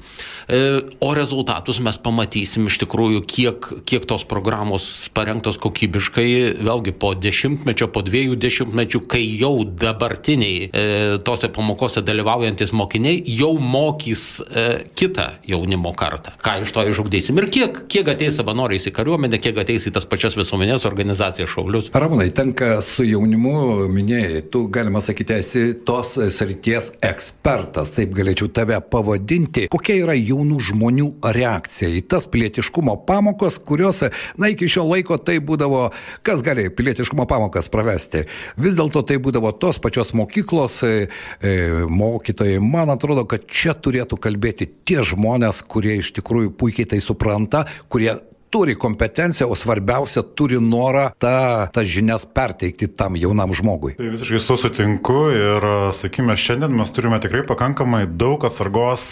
O 1.00 1.14
rezultatus 1.14 1.78
mes 1.84 1.98
pamatysim 2.02 2.66
iš 2.70 2.80
tikrųjų, 2.82 3.22
kiek, 3.30 3.68
kiek 3.86 4.06
tos 4.10 4.24
programos 4.26 4.84
parengtos 5.14 5.60
kokybiškai, 5.62 6.58
vėlgi 6.66 6.94
po 6.98 7.12
dešimtmečio, 7.14 7.90
po 7.94 8.02
dviejų 8.06 8.38
dešimtmečių, 8.42 9.04
kai 9.12 9.22
jau 9.38 9.54
dabartiniai 9.64 10.64
e, 10.66 10.86
tose 11.26 11.52
pamokose 11.54 12.02
dalyvaujantis 12.06 12.74
mokiniai 12.74 13.22
jau 13.30 13.52
mokys 13.62 14.24
e, 14.42 14.66
kitą 14.98 15.28
jaunimo 15.50 15.94
kartą. 15.98 16.34
Ką 16.42 16.56
iš 16.64 16.74
to 16.74 16.86
išugdysim 16.90 17.38
ir 17.42 17.50
kiek, 17.54 17.84
kiek 17.92 18.10
ateis 18.16 18.40
savanoriai 18.40 18.82
į 18.82 18.96
kariuomenę, 18.96 19.38
kiek 19.44 19.62
ateis 19.62 19.86
į 19.86 19.94
tas 20.00 20.10
pačias 20.10 20.38
visuomenės 20.40 20.88
organizacijas 20.90 21.54
šaulius. 21.54 21.92
Ramūnai, 21.94 22.32
tenka 22.34 22.80
su 22.86 23.06
jaunimu, 23.06 23.86
minėjai, 23.94 24.42
tu 24.50 24.66
galima 24.74 25.04
sakyti, 25.04 25.38
esi 25.44 25.64
tos 25.86 26.16
srities 26.34 26.94
ekspertas, 27.06 27.94
taip 28.00 28.18
galėčiau 28.18 28.50
tave 28.54 28.82
pavadinti. 28.82 29.68
Kokia 29.70 30.02
yra 30.08 30.18
jaunų 30.40 30.60
žmonių 30.70 31.08
reakcija 31.36 31.92
į 32.00 32.04
tas 32.10 32.28
pilietiškumo 32.32 32.96
pamokas, 33.08 33.60
kurios, 33.60 34.02
na, 34.40 34.50
iki 34.54 34.70
šio 34.72 34.86
laiko 34.88 35.18
tai 35.18 35.40
būdavo, 35.44 35.90
kas 36.24 36.44
gali 36.46 36.70
pilietiškumo 36.72 37.28
pamokas 37.30 37.70
pravesti. 37.70 38.26
Vis 38.58 38.78
dėlto 38.80 39.04
tai 39.04 39.20
būdavo 39.20 39.52
tos 39.60 39.80
pačios 39.84 40.14
mokyklos 40.18 40.82
e, 40.88 40.94
e, 41.42 41.56
mokytojai. 41.90 42.60
Man 42.64 42.94
atrodo, 42.94 43.26
kad 43.30 43.48
čia 43.50 43.76
turėtų 43.76 44.20
kalbėti 44.22 44.70
tie 44.88 45.04
žmonės, 45.04 45.64
kurie 45.68 46.00
iš 46.00 46.14
tikrųjų 46.20 46.56
puikiai 46.60 46.90
tai 46.96 47.04
supranta, 47.04 47.66
kurie 47.92 48.16
turi 48.50 48.76
kompetenciją, 48.80 49.50
o 49.50 49.56
svarbiausia, 49.58 50.24
turi 50.24 50.60
norą 50.62 51.10
tą, 51.22 51.34
tas 51.74 51.88
žinias 51.88 52.26
perteikti 52.26 52.90
tam 52.98 53.18
jaunam 53.20 53.54
žmogui. 53.56 53.96
Tai 54.00 54.10
visiškai 54.14 54.42
su 54.44 54.58
sutinku 54.60 55.20
ir, 55.36 55.68
sakykime, 55.96 56.36
šiandien 56.40 56.76
mes 56.80 56.94
turime 56.96 57.22
tikrai 57.24 57.44
pakankamai 57.50 58.04
daug 58.10 58.46
atsargos 58.50 59.06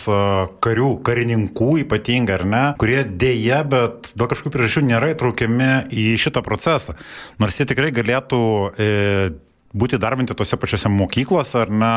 karių, 0.63 0.91
karininkų 1.08 1.72
ypatingai, 1.86 2.39
ar 2.39 2.46
ne, 2.48 2.63
kurie 2.82 3.01
dėja, 3.06 3.63
bet 3.70 4.13
dėl 4.17 4.32
kažkokių 4.32 4.53
priežasčių 4.56 4.86
nėra 4.89 5.13
įtraukiami 5.13 5.72
į 5.94 6.08
šitą 6.22 6.44
procesą. 6.46 6.98
Nors 7.41 7.60
jie 7.60 7.67
tikrai 7.70 7.94
galėtų 7.96 8.41
e, 8.74 8.89
būti 9.76 10.00
darbinti 10.00 10.36
tose 10.38 10.58
pačiose 10.60 10.92
mokyklose, 10.92 11.64
ar 11.66 11.72
ne, 11.72 11.94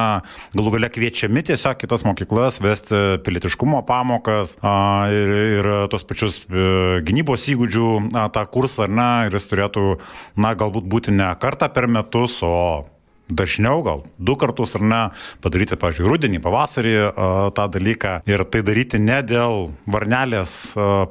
galų 0.57 0.75
gale 0.77 0.91
kviečiami 0.93 1.45
tiesiog 1.51 1.79
kitas 1.81 2.05
mokyklas 2.07 2.61
vesti 2.63 3.21
pilietiškumo 3.27 3.83
pamokas 3.89 4.57
a, 4.63 4.75
ir, 5.15 5.35
ir 5.61 5.71
tos 5.93 6.07
pačius 6.09 6.41
e, 6.47 7.01
gynybos 7.07 7.47
įgūdžių 7.55 7.91
a, 8.15 8.29
tą 8.35 8.47
kursą, 8.51 8.87
ar 8.89 8.95
ne, 8.95 9.11
ir 9.29 9.39
jis 9.39 9.51
turėtų, 9.53 9.85
na, 10.41 10.55
galbūt 10.59 10.89
būti 10.91 11.15
ne 11.15 11.31
kartą 11.41 11.71
per 11.73 11.89
metus, 11.91 12.41
o 12.43 12.55
dažniau, 13.31 13.81
gal 13.87 14.05
du 14.19 14.37
kartus 14.41 14.77
ar 14.79 14.85
ne, 14.85 15.01
padaryti, 15.45 15.79
pavyzdžiui, 15.81 16.09
rudenį, 16.11 16.41
pavasarį 16.45 16.95
tą 17.57 17.67
dalyką 17.73 18.15
ir 18.29 18.45
tai 18.51 18.63
daryti 18.67 19.01
ne 19.03 19.21
dėl 19.27 19.71
varnelės 19.91 20.55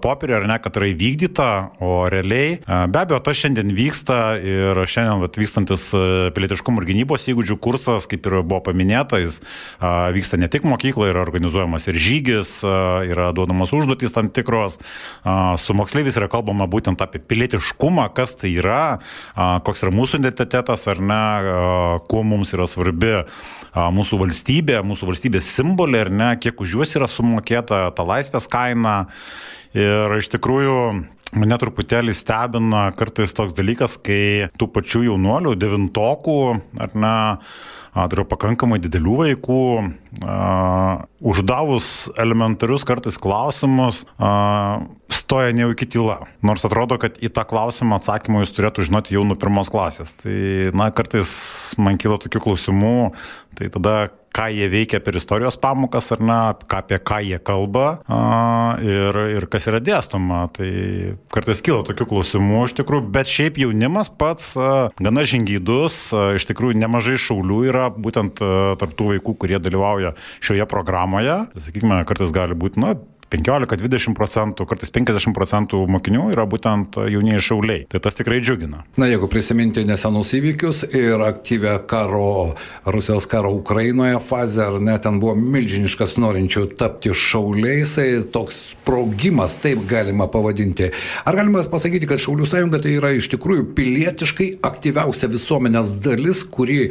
popierio 0.03 0.39
ar 0.39 0.47
ne, 0.49 0.59
kad 0.61 0.77
yra 0.79 0.91
įvykdyta, 0.91 1.49
o 1.83 2.03
realiai. 2.11 2.59
Be 2.67 3.01
abejo, 3.01 3.21
tas 3.23 3.39
šiandien 3.39 3.73
vyksta 3.77 4.19
ir 4.43 4.83
šiandien 4.89 5.23
vat, 5.23 5.39
vykstantis 5.39 5.89
pilietiškumo 6.35 6.83
ir 6.83 6.89
gynybos 6.91 7.27
įgūdžių 7.31 7.59
kursas, 7.63 8.07
kaip 8.09 8.27
ir 8.29 8.39
buvo 8.41 8.61
paminėta, 8.69 9.21
jis 9.21 9.39
vyksta 9.79 10.39
ne 10.39 10.49
tik 10.51 10.67
mokykloje, 10.67 11.13
yra 11.13 11.23
organizuojamas 11.23 11.87
ir 11.89 11.99
žygis, 11.99 12.53
yra 12.63 13.29
duodamas 13.35 13.73
užduotys 13.75 14.15
tam 14.15 14.31
tikros. 14.33 14.79
Su 15.61 15.75
moksleivis 15.77 16.17
yra 16.19 16.29
kalbama 16.31 16.67
būtent 16.69 17.01
apie 17.03 17.21
pilietiškumą, 17.23 18.09
kas 18.17 18.35
tai 18.39 18.53
yra, 18.57 18.99
koks 19.35 19.85
yra 19.85 19.93
mūsų 19.95 20.21
identitetas 20.23 20.87
ar 20.91 21.01
ne, 21.03 21.23
kuo 22.09 22.23
mums 22.25 22.53
yra 22.57 22.65
svarbi 22.69 23.13
mūsų 23.75 24.19
valstybė, 24.23 24.81
mūsų 24.85 25.11
valstybės 25.11 25.51
simboliai, 25.53 26.07
ar 26.07 26.11
ne, 26.13 26.31
kiek 26.41 26.59
už 26.61 26.79
juos 26.79 26.95
yra 26.97 27.09
sumokėta 27.09 27.85
ta 27.95 28.07
laisvės 28.07 28.49
kaina. 28.49 28.97
Ir 29.77 30.15
iš 30.17 30.31
tikrųjų 30.33 30.77
Mane 31.37 31.57
truputėlį 31.61 32.13
stebina 32.17 32.87
kartais 32.97 33.35
toks 33.37 33.53
dalykas, 33.57 33.99
kai 34.01 34.49
tų 34.57 34.69
pačių 34.73 35.03
jaunuolių, 35.11 35.53
devintokų, 35.61 36.39
ar 36.81 36.95
ne, 36.97 37.17
turiu 38.09 38.25
pakankamai 38.29 38.79
didelių 38.81 39.17
vaikų, 39.19 39.61
uh, 40.23 41.03
uždavus 41.21 42.09
elementarius 42.21 42.85
kartais 42.87 43.19
klausimus, 43.21 44.05
uh, 44.17 44.81
stoja 45.13 45.53
nejaukį 45.53 45.89
tyla. 45.93 46.17
Nors 46.45 46.65
atrodo, 46.65 46.97
kad 47.01 47.17
į 47.21 47.29
tą 47.33 47.45
klausimą 47.49 47.99
atsakymą 47.99 48.43
jūs 48.43 48.55
turėtų 48.57 48.87
žinoti 48.89 49.17
jau 49.17 49.25
nuo 49.27 49.37
pirmos 49.37 49.69
klasės. 49.73 50.15
Tai, 50.21 50.37
na, 50.73 50.89
kartais 50.95 51.29
man 51.81 52.01
kyla 52.01 52.17
tokių 52.21 52.41
klausimų, 52.47 52.95
tai 53.59 53.69
tada 53.73 53.97
ką 54.35 54.47
jie 54.53 54.69
veikia 54.71 54.99
per 55.03 55.17
istorijos 55.19 55.57
pamokas 55.61 56.11
ar 56.15 56.23
ne, 56.23 56.37
apie 56.77 56.99
ką 57.01 57.19
jie 57.25 57.39
kalba 57.43 57.87
ir, 58.83 59.19
ir 59.35 59.47
kas 59.51 59.67
yra 59.71 59.81
dėstoma. 59.83 60.45
Tai 60.55 60.69
kartais 61.33 61.63
kyla 61.65 61.83
tokių 61.87 62.09
klausimų 62.13 62.63
iš 62.67 62.75
tikrųjų, 62.79 63.07
bet 63.15 63.31
šiaip 63.31 63.59
jaunimas 63.63 64.11
pats 64.11 64.53
gana 64.99 65.25
žingydus, 65.27 66.01
iš 66.37 66.49
tikrųjų 66.51 66.79
nemažai 66.79 67.17
šaulių 67.19 67.61
yra 67.71 67.89
būtent 67.93 68.39
tarptų 68.39 69.13
vaikų, 69.15 69.37
kurie 69.41 69.61
dalyvauja 69.61 70.15
šioje 70.39 70.67
programoje. 70.69 71.41
Sakykime, 71.59 72.03
kartais 72.09 72.33
gali 72.35 72.57
būti, 72.57 72.81
na, 72.83 72.95
15-20 73.29 74.15
procentų, 74.17 74.65
kartais 74.69 74.91
50 74.93 75.35
procentų 75.37 75.83
mokinių 75.91 76.29
yra 76.33 76.45
būtent 76.49 76.97
jaunieji 77.13 77.43
šauliai. 77.49 77.85
Tai 77.91 78.01
tas 78.03 78.17
tikrai 78.17 78.39
džiugina. 78.41 78.83
Na, 78.99 79.09
jeigu 79.09 79.29
prisiminti 79.31 79.85
nesenus 79.87 80.33
įvykius 80.37 80.83
ir 80.97 81.21
aktyvę 81.25 81.75
karo, 81.89 82.55
Rusijos 82.89 83.29
karo 83.29 83.53
Ukrainoje 83.57 84.19
fazę, 84.23 84.65
ar 84.69 84.79
net 84.83 85.05
ten 85.05 85.21
buvo 85.21 85.35
milžiniškas 85.39 86.17
norinčių 86.21 86.65
tapti 86.79 87.13
šauliais, 87.13 87.95
tai 87.99 88.09
toks 88.33 88.57
sprogimas, 88.73 89.59
taip 89.61 89.85
galima 89.89 90.29
pavadinti. 90.31 90.89
Ar 91.25 91.37
galima 91.37 91.63
pasakyti, 91.69 92.09
kad 92.09 92.21
Šaulių 92.21 92.47
sąjunga 92.49 92.81
tai 92.83 92.95
yra 92.97 93.13
iš 93.15 93.29
tikrųjų 93.35 93.69
pilietiškai 93.77 94.51
aktyviausia 94.65 95.29
visuomenės 95.31 95.97
dalis, 96.03 96.41
kuri 96.43 96.89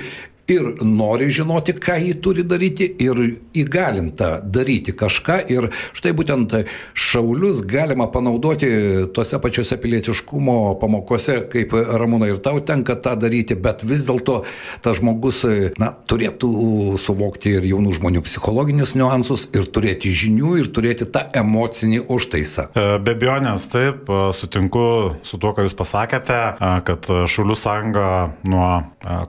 ir 0.48 0.68
nori 0.82 1.28
žinoti, 1.34 1.74
ką 1.76 1.98
jį 2.00 2.14
turi 2.24 2.44
daryti, 2.48 2.88
ir 3.04 3.18
įgalinta 3.58 4.38
daryti 4.42 4.94
kažką. 4.96 5.38
Ir 5.52 5.68
štai 5.96 6.14
būtent 6.16 6.54
šaulius 6.96 7.60
galima 7.68 8.08
panaudoti 8.12 8.70
tose 9.14 9.40
pačiose 9.42 9.76
pilietiškumo 9.80 10.78
pamokose, 10.80 11.40
kaip 11.52 11.74
Ramūna 11.76 12.30
ir 12.32 12.40
tau 12.44 12.62
tenka 12.64 12.96
tą 12.96 13.14
daryti, 13.20 13.58
bet 13.60 13.84
vis 13.84 14.06
dėlto 14.08 14.40
tas 14.84 14.98
žmogus 15.00 15.44
na, 15.80 15.92
turėtų 16.08 16.96
suvokti 17.00 17.58
ir 17.58 17.68
jaunų 17.68 17.98
žmonių 18.00 18.24
psichologinius 18.24 18.94
niuansus, 18.98 19.46
ir 19.56 19.68
turėti 19.72 20.12
žinių, 20.14 20.54
ir 20.62 20.72
turėti 20.72 21.08
tą 21.12 21.26
emocinį 21.36 22.02
užtaisą. 22.08 22.68
E, 22.72 22.86
be 23.04 23.14
abejonės, 23.16 23.68
taip, 23.72 24.08
e, 24.08 24.32
sutinku 24.36 24.86
su 25.26 25.40
tuo, 25.40 25.52
ką 25.56 25.66
Jūs 25.68 25.76
pasakėte, 25.76 26.40
e, 26.56 26.72
kad 26.88 27.08
Šaulių 27.28 27.56
sąjunga 27.58 28.08
nuo 28.48 28.70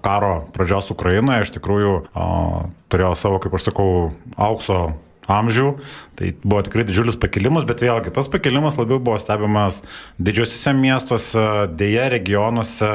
karo 0.05 0.33
pradžios 0.55 0.89
Ukrainoje 0.93 1.08
Ukrainoje 1.09 1.47
iš 1.47 1.53
tikrųjų 1.57 1.93
o, 2.13 2.25
turėjo 2.93 3.15
savo, 3.17 3.39
kaip 3.41 3.55
aš 3.57 3.71
sakau, 3.71 3.93
aukso 4.37 4.91
amžių, 5.29 5.71
tai 6.17 6.31
buvo 6.41 6.61
tikrai 6.65 6.85
didžiulis 6.85 7.17
pakilimas, 7.21 7.65
bet 7.69 7.81
vėlgi 7.85 8.13
tas 8.13 8.29
pakilimas 8.29 8.77
labiau 8.77 9.01
buvo 9.01 9.17
stebimas 9.21 9.81
didžiosiuose 10.21 10.73
miestuose, 10.77 11.45
dėja 11.77 12.09
regionuose 12.13 12.91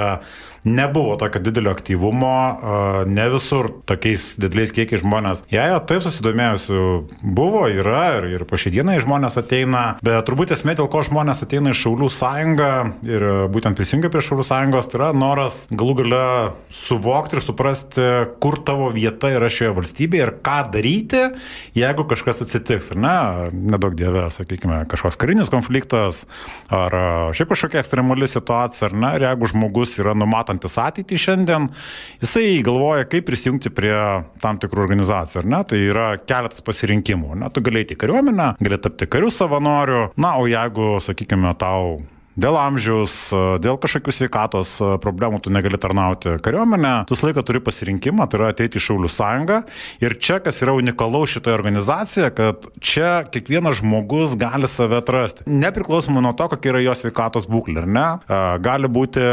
nebuvo 0.64 1.16
tokio 1.21 1.40
didelio 1.44 1.73
aktyvumo, 1.75 2.35
ne 3.06 3.26
visur 3.33 3.68
tokiais 3.88 4.35
dideliais 4.40 4.73
kiekiais 4.73 5.02
žmonės. 5.04 5.44
Jei 5.52 5.75
taip 5.88 6.04
susidomėjusių 6.04 6.85
buvo, 7.37 7.66
yra 7.68 8.04
ir, 8.18 8.28
ir 8.33 8.44
po 8.49 8.56
šią 8.61 8.73
dieną 8.75 8.97
žmonės 9.04 9.37
ateina, 9.40 9.85
bet 10.04 10.25
turbūt 10.28 10.54
esmė, 10.56 10.76
dėl 10.78 10.88
ko 10.92 11.02
žmonės 11.04 11.44
ateina 11.44 11.75
į 11.75 11.78
Šaulių 11.83 12.09
sąjungą 12.12 12.71
ir 13.09 13.26
būtent 13.52 13.76
prisijungia 13.76 14.11
prie 14.12 14.25
Šaulių 14.25 14.47
sąjungos, 14.49 14.88
tai 14.88 15.00
yra 15.00 15.11
noras 15.16 15.59
galų 15.68 15.99
gale 16.00 16.23
suvokti 16.73 17.38
ir 17.38 17.44
suprasti, 17.44 18.09
kur 18.40 18.56
tavo 18.64 18.88
vieta 18.94 19.35
yra 19.37 19.52
šioje 19.52 19.75
valstybėje 19.76 20.28
ir 20.28 20.35
ką 20.44 20.59
daryti, 20.73 21.23
jeigu 21.76 22.09
kažkas 22.09 22.40
atsitiks, 22.47 22.92
ar 22.94 23.02
ne, 23.04 23.16
nedaug 23.75 23.97
dievė, 23.99 24.26
sakykime, 24.33 24.80
kažkoks 24.88 25.21
karinis 25.21 25.52
konfliktas 25.52 26.25
ar 26.73 26.97
šiaip 27.37 27.52
kažkokia 27.52 27.83
ekstremali 27.83 28.30
situacija, 28.30 28.88
ar 28.88 28.97
ne, 28.97 29.14
ir 29.18 29.28
jeigu 29.28 29.52
žmogus 29.52 29.99
yra 30.00 30.16
numatantis 30.16 30.53
matantis 30.54 30.78
ateitį 30.78 31.18
šiandien, 31.18 31.68
jisai 32.23 32.62
galvoja, 32.64 33.08
kaip 33.11 33.26
prisijungti 33.28 33.73
prie 33.75 33.94
tam 34.42 34.58
tikrų 34.62 34.87
organizacijų, 34.87 35.42
ar 35.42 35.50
ne? 35.50 35.62
Tai 35.68 35.78
yra 35.78 36.08
keletas 36.23 36.64
pasirinkimų. 36.64 37.34
Na, 37.42 37.50
tu 37.50 37.62
galėjai 37.64 37.94
į 37.94 38.00
kariuomenę, 38.00 38.54
gali 38.62 38.80
tapti 38.80 39.11
karių 39.11 39.30
savanoriu, 39.34 40.02
na, 40.16 40.37
o 40.38 40.49
jeigu, 40.50 40.99
sakykime, 41.02 41.54
tau 41.58 41.99
dėl 42.41 42.57
amžiaus, 42.59 43.14
dėl 43.62 43.79
kažkokių 43.81 44.14
sveikatos 44.14 44.76
problemų 45.03 45.41
tu 45.45 45.53
negali 45.55 45.79
tarnauti 45.81 46.37
kariuomenę, 46.43 46.95
tu 47.09 47.14
visą 47.14 47.29
laiką 47.29 47.45
turi 47.47 47.62
pasirinkimą, 47.64 48.26
tai 48.31 48.41
yra 48.41 48.50
ateiti 48.55 48.81
į 48.81 48.85
Šaulių 48.85 49.11
sąjungą. 49.12 49.61
Ir 50.03 50.17
čia, 50.23 50.41
kas 50.45 50.61
yra 50.64 50.75
unikalau 50.76 51.25
šitoje 51.31 51.57
organizacijoje, 51.57 52.31
kad 52.35 52.69
čia 52.83 53.12
kiekvienas 53.31 53.79
žmogus 53.81 54.35
gali 54.41 54.69
save 54.71 54.99
atrasti. 54.99 55.47
Nepriklausomai 55.50 56.25
nuo 56.25 56.35
to, 56.37 56.49
kokia 56.53 56.75
yra 56.75 56.83
jo 56.85 56.97
sveikatos 56.99 57.47
būklė, 57.50 57.85
ar 57.85 57.88
ne. 57.99 58.07
Gali 58.64 58.91
būti 58.91 59.25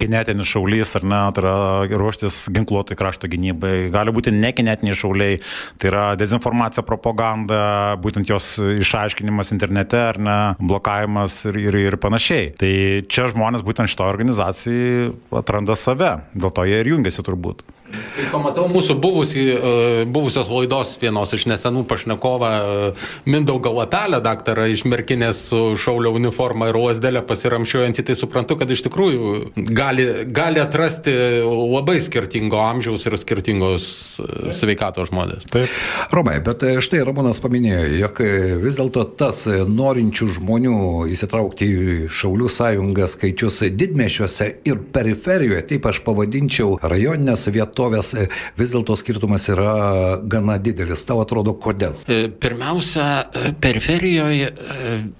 kinetinis 0.00 0.52
šaulys, 0.52 0.94
ar 1.00 1.08
ne, 1.08 1.22
tai 1.34 1.44
yra 1.44 1.56
ruoštis 2.02 2.44
ginkluotai 2.52 2.98
krašto 2.98 3.30
gynybai, 3.32 3.88
gali 3.94 4.14
būti 4.14 4.34
nekinetiniai 4.36 4.98
šauliai, 4.98 5.40
tai 5.80 5.92
yra 5.92 6.04
dezinformacija, 6.20 6.84
propaganda, 6.86 7.62
būtent 8.02 8.28
jos 8.28 8.54
išaiškinimas 8.60 9.52
internete, 9.54 10.00
ar 10.12 10.20
ne, 10.20 10.38
blokavimas 10.60 11.42
ir, 11.48 11.60
ir, 11.62 11.80
ir 11.86 11.98
panašiai 12.02 12.41
panašiai. 12.42 12.56
Tai 12.58 13.06
čia 13.08 13.28
žmonės 13.30 13.62
būtent 13.62 13.90
šito 13.90 14.04
organizacijai 14.06 15.12
atranda 15.30 15.76
save, 15.76 16.22
dėl 16.34 16.50
to 16.50 16.64
jie 16.64 16.80
ir 16.80 16.88
jungiasi 16.88 17.22
turbūt. 17.22 17.62
Tai 17.92 18.26
pamatau 18.32 18.66
mūsų 18.70 18.96
buvusi, 19.00 19.42
e, 19.52 20.04
buvusios 20.08 20.48
laidos 20.52 20.94
vienos 21.00 21.32
iš 21.36 21.46
nesenų 21.50 21.84
pašnekovą 21.88 22.50
e, 22.52 22.90
Mindaugą 23.28 23.72
Lapelę, 23.76 24.20
daktarą 24.24 24.66
iš 24.72 24.84
Merkinės 24.88 25.40
su 25.50 25.60
šaulio 25.80 26.12
uniforma 26.16 26.70
ir 26.70 26.78
uosdelė 26.80 27.22
pasiramšiuojantį, 27.28 28.04
tai 28.08 28.16
suprantu, 28.18 28.56
kad 28.60 28.70
iš 28.72 28.84
tikrųjų 28.86 29.32
gali, 29.76 30.06
gali 30.32 30.62
atrasti 30.62 31.14
labai 31.44 31.98
skirtingo 32.04 32.60
amžiaus 32.62 33.06
ir 33.08 33.18
skirtingos 33.20 33.88
e, 34.20 34.52
sveikatos 34.56 35.10
žmonės. 35.12 35.48
Taip. 35.52 35.72
Romai, 36.12 36.38
bet 36.44 36.64
štai 36.84 37.02
Ramonas 37.08 37.40
paminėjo, 37.42 37.84
jog 38.02 38.22
vis 38.62 38.80
dėlto 38.80 39.06
tas 39.20 39.44
norinčių 39.68 40.30
žmonių 40.38 40.76
įsitraukti 41.12 41.68
į 41.68 41.98
Šaulių 42.12 42.48
sąjungą 42.52 43.08
skaičius 43.10 43.62
didmešiuose 43.76 44.48
ir 44.68 44.80
periferijoje, 44.94 45.64
taip 45.72 45.88
aš 45.88 46.02
pavadinčiau 46.06 46.76
rajoninės 46.82 47.48
vietos 47.52 47.81
vietovės 47.82 48.12
e, 48.14 48.28
vis 48.58 48.72
dėlto 48.72 48.96
skirtumas 48.96 49.48
yra 49.50 50.20
gana 50.22 50.58
didelis. 50.58 51.04
Tau 51.04 51.20
atrodo, 51.22 51.54
kodėl? 51.54 51.96
E, 52.06 52.28
pirmiausia, 52.28 53.06
e, 53.34 53.52
periferijoje, 53.62 54.50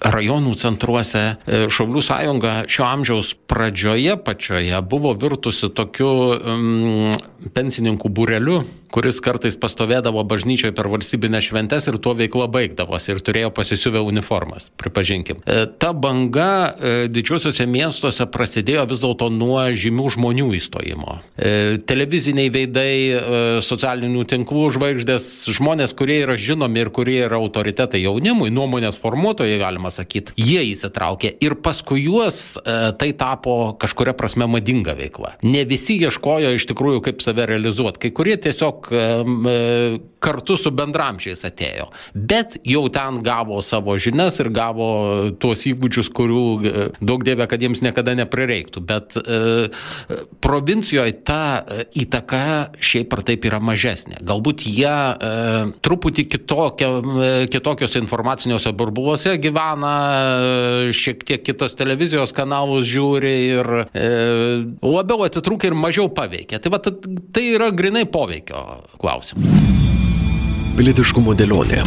rajonų 0.02 0.54
centruose 0.58 1.22
Šaulių 1.46 2.02
sąjunga 2.04 2.52
šio 2.70 2.86
amžiaus 2.86 3.32
pradžioje 3.50 4.16
pačioje 4.24 4.80
buvo 4.88 5.12
virtusi 5.18 5.70
tokiu 5.74 6.08
um, 6.36 7.12
pensininkų 7.54 8.10
būreliu 8.12 8.62
kuris 8.92 9.20
kartais 9.24 9.56
pastovėdavo 9.60 10.24
bažnyčioje 10.28 10.74
per 10.76 10.90
valstybinę 10.92 11.42
šventes 11.44 11.88
ir 11.90 11.98
tuo 12.02 12.14
veikla 12.18 12.48
baigdavosi 12.52 13.14
ir 13.14 13.22
turėjo 13.24 13.52
pasisiuvę 13.56 14.02
uniformas, 14.04 14.68
pripažinkim. 14.80 15.42
Ta 15.80 15.92
banga 15.96 16.74
didžiuosiuose 17.12 17.66
miestuose 17.70 18.26
prasidėjo 18.30 18.86
vis 18.90 19.02
dėlto 19.02 19.28
nuo 19.32 19.64
žymių 19.72 20.08
žmonių 20.16 20.48
įstojimo. 20.58 21.18
Televiziniai 21.88 22.50
veidai, 22.52 22.92
e, 22.92 23.20
socialinių 23.64 24.24
tinklų 24.28 24.68
žvaigždės, 24.76 25.28
žmonės, 25.52 25.94
kurie 25.96 26.20
yra 26.24 26.36
žinomi 26.40 26.82
ir 26.82 26.90
kurie 26.94 27.18
yra 27.26 27.40
autoritetai 27.42 28.02
jaunimui, 28.02 28.50
nuomonės 28.54 28.98
formuotojai, 29.02 29.58
galima 29.60 29.92
sakyti, 29.94 30.34
jie 30.36 30.62
įsitraukė 30.72 31.34
ir 31.44 31.56
paskui 31.64 32.04
juos 32.04 32.56
e, 32.56 32.76
tai 32.98 33.12
tapo 33.18 33.74
kažkuria 33.80 34.14
prasme 34.18 34.48
madinga 34.50 34.96
veikla. 34.98 35.36
Ne 35.46 35.64
visi 35.68 35.98
ieškojo 36.02 36.54
iš 36.56 36.68
tikrųjų, 36.70 37.02
kaip 37.08 37.24
save 37.24 37.46
realizuoti, 37.50 38.04
kai 38.06 38.12
kurie 38.14 38.36
tiesiog 38.40 38.81
e, 38.90 40.00
kartu 40.22 40.56
su 40.60 40.70
bendramžiais 40.74 41.42
atėjo, 41.46 41.88
bet 42.14 42.56
jau 42.68 42.84
ten 42.94 43.18
gavo 43.26 43.58
savo 43.66 43.96
žinias 43.98 44.38
ir 44.42 44.52
gavo 44.54 44.88
tuos 45.42 45.64
įgūdžius, 45.68 46.10
kurių 46.14 46.44
daug 47.02 47.24
dievė, 47.26 47.48
kad 47.50 47.62
jiems 47.62 47.82
niekada 47.84 48.14
neprireiktų. 48.18 48.82
Bet 48.86 49.16
e, 49.18 49.70
provincijoje 50.42 51.16
ta 51.26 51.42
įtaka 51.98 52.42
šiaip 52.82 53.16
ar 53.16 53.24
taip 53.26 53.46
yra 53.50 53.58
mažesnė. 53.62 54.20
Galbūt 54.26 54.66
jie 54.70 54.92
e, 54.92 55.32
truputį 55.84 56.26
kitokia, 56.36 56.90
e, 57.02 57.30
kitokiuose 57.52 58.00
informaciniuose 58.02 58.72
burbuluose 58.78 59.36
gyvena, 59.42 59.94
e, 60.88 60.94
šiek 60.96 61.26
tiek 61.26 61.42
kitos 61.44 61.76
televizijos 61.78 62.34
kanalus 62.36 62.86
žiūri 62.90 63.34
ir 63.58 63.72
e, 63.90 64.06
labiau 64.86 65.26
atitrūkia 65.26 65.72
ir 65.72 65.78
mažiau 65.78 66.08
paveikia. 66.14 66.62
Tai, 66.62 66.72
va, 66.74 66.80
tai 66.82 67.46
yra 67.56 67.72
grinai 67.74 68.06
poveikio 68.06 68.62
klausimas. 69.00 69.48
Pilietiškumo 70.76 71.34
dėlionė. 71.36 71.82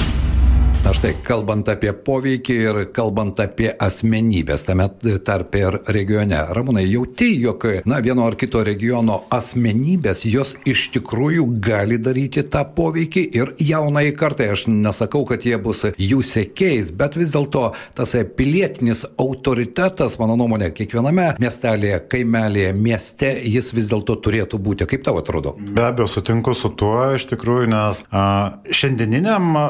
Na 0.85 0.91
štai, 0.93 1.15
kalbant 1.25 1.65
apie 1.65 1.89
poveikį 2.05 2.55
ir 2.61 2.77
kalbant 2.93 3.39
apie 3.41 3.71
asmenybės, 3.81 4.67
tame 4.67 4.85
tarpe 5.25 5.57
ir 5.63 5.77
regione. 5.89 6.37
Ramūnai, 6.53 6.83
jauti, 6.85 7.31
jog, 7.41 7.63
na, 7.89 7.97
vieno 8.05 8.27
ar 8.29 8.35
kito 8.37 8.61
regiono 8.61 9.15
asmenybės, 9.33 10.21
jos 10.29 10.51
iš 10.69 10.83
tikrųjų 10.93 11.47
gali 11.65 11.97
daryti 11.97 12.43
tą 12.53 12.61
poveikį 12.77 13.23
ir 13.33 13.53
jaunai 13.65 14.11
kartai, 14.13 14.51
aš 14.53 14.67
nesakau, 14.69 15.23
kad 15.25 15.47
jie 15.49 15.57
bus 15.57 15.87
jų 15.97 16.19
sekėjais, 16.21 16.93
bet 16.93 17.17
vis 17.17 17.33
dėlto 17.33 17.63
tas 17.97 18.13
pilietinis 18.37 19.07
autoritetas, 19.17 20.19
mano 20.21 20.37
nuomonė, 20.37 20.69
kiekviename 20.69 21.31
miestelėje, 21.41 22.03
kaimelėje, 22.13 22.77
mieste, 22.77 23.33
jis 23.41 23.71
vis 23.73 23.89
dėlto 23.89 24.19
turėtų 24.21 24.61
būti. 24.61 24.85
Kaip 24.93 25.09
tau 25.09 25.17
atrodo? 25.23 25.55
Be 25.57 25.89
abejo, 25.89 26.11
sutinku 26.13 26.53
su 26.53 26.69
tuo, 26.77 26.93
iš 27.17 27.25
tikrųjų, 27.33 27.73
nes 27.73 28.05
a, 28.13 28.29
šiandieniniam 28.69 29.51
a, 29.57 29.67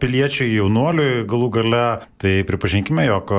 piliečiui 0.00 0.37
piliečiui, 0.38 0.58
jaunuoliui 0.58 1.26
galų 1.28 1.48
gale, 1.50 1.84
tai 2.18 2.42
pripažinkime, 2.46 3.04
jog 3.06 3.30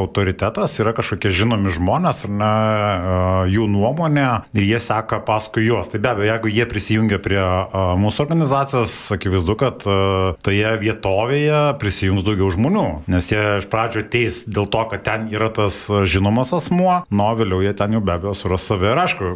autoritetas 0.00 0.78
yra 0.80 0.92
kažkokie 0.96 1.30
žinomi 1.30 1.72
žmonės, 1.72 2.24
ne, 2.28 3.48
jų 3.50 3.66
nuomonė 3.68 4.44
ir 4.54 4.64
jie 4.64 4.80
seka 4.80 5.20
paskui 5.24 5.66
juos. 5.66 5.90
Tai 5.90 6.00
be 6.00 6.10
abejo, 6.12 6.28
jeigu 6.30 6.52
jie 6.52 6.66
prisijungia 6.68 7.20
prie 7.20 7.40
mūsų 8.00 8.24
organizacijos, 8.24 8.94
akivaizdu, 9.16 9.56
kad 9.60 9.84
toje 10.44 10.72
vietovėje 10.80 11.60
prisijungs 11.80 12.24
daugiau 12.24 12.50
žmonių, 12.52 12.86
nes 13.10 13.30
jie 13.32 13.40
iš 13.60 13.68
pradžio 13.70 14.04
ateis 14.04 14.44
dėl 14.48 14.68
to, 14.70 14.84
kad 14.92 15.04
ten 15.06 15.28
yra 15.32 15.50
tas 15.52 15.86
žinomas 16.08 16.52
asmuo, 16.56 17.02
nuo 17.10 17.30
vėliau 17.38 17.62
jie 17.64 17.74
ten 17.76 17.96
jau 17.96 18.04
be 18.04 18.16
abejo 18.16 18.36
suras 18.36 18.66
save. 18.68 18.90
Ir 18.90 19.00
aišku, 19.04 19.34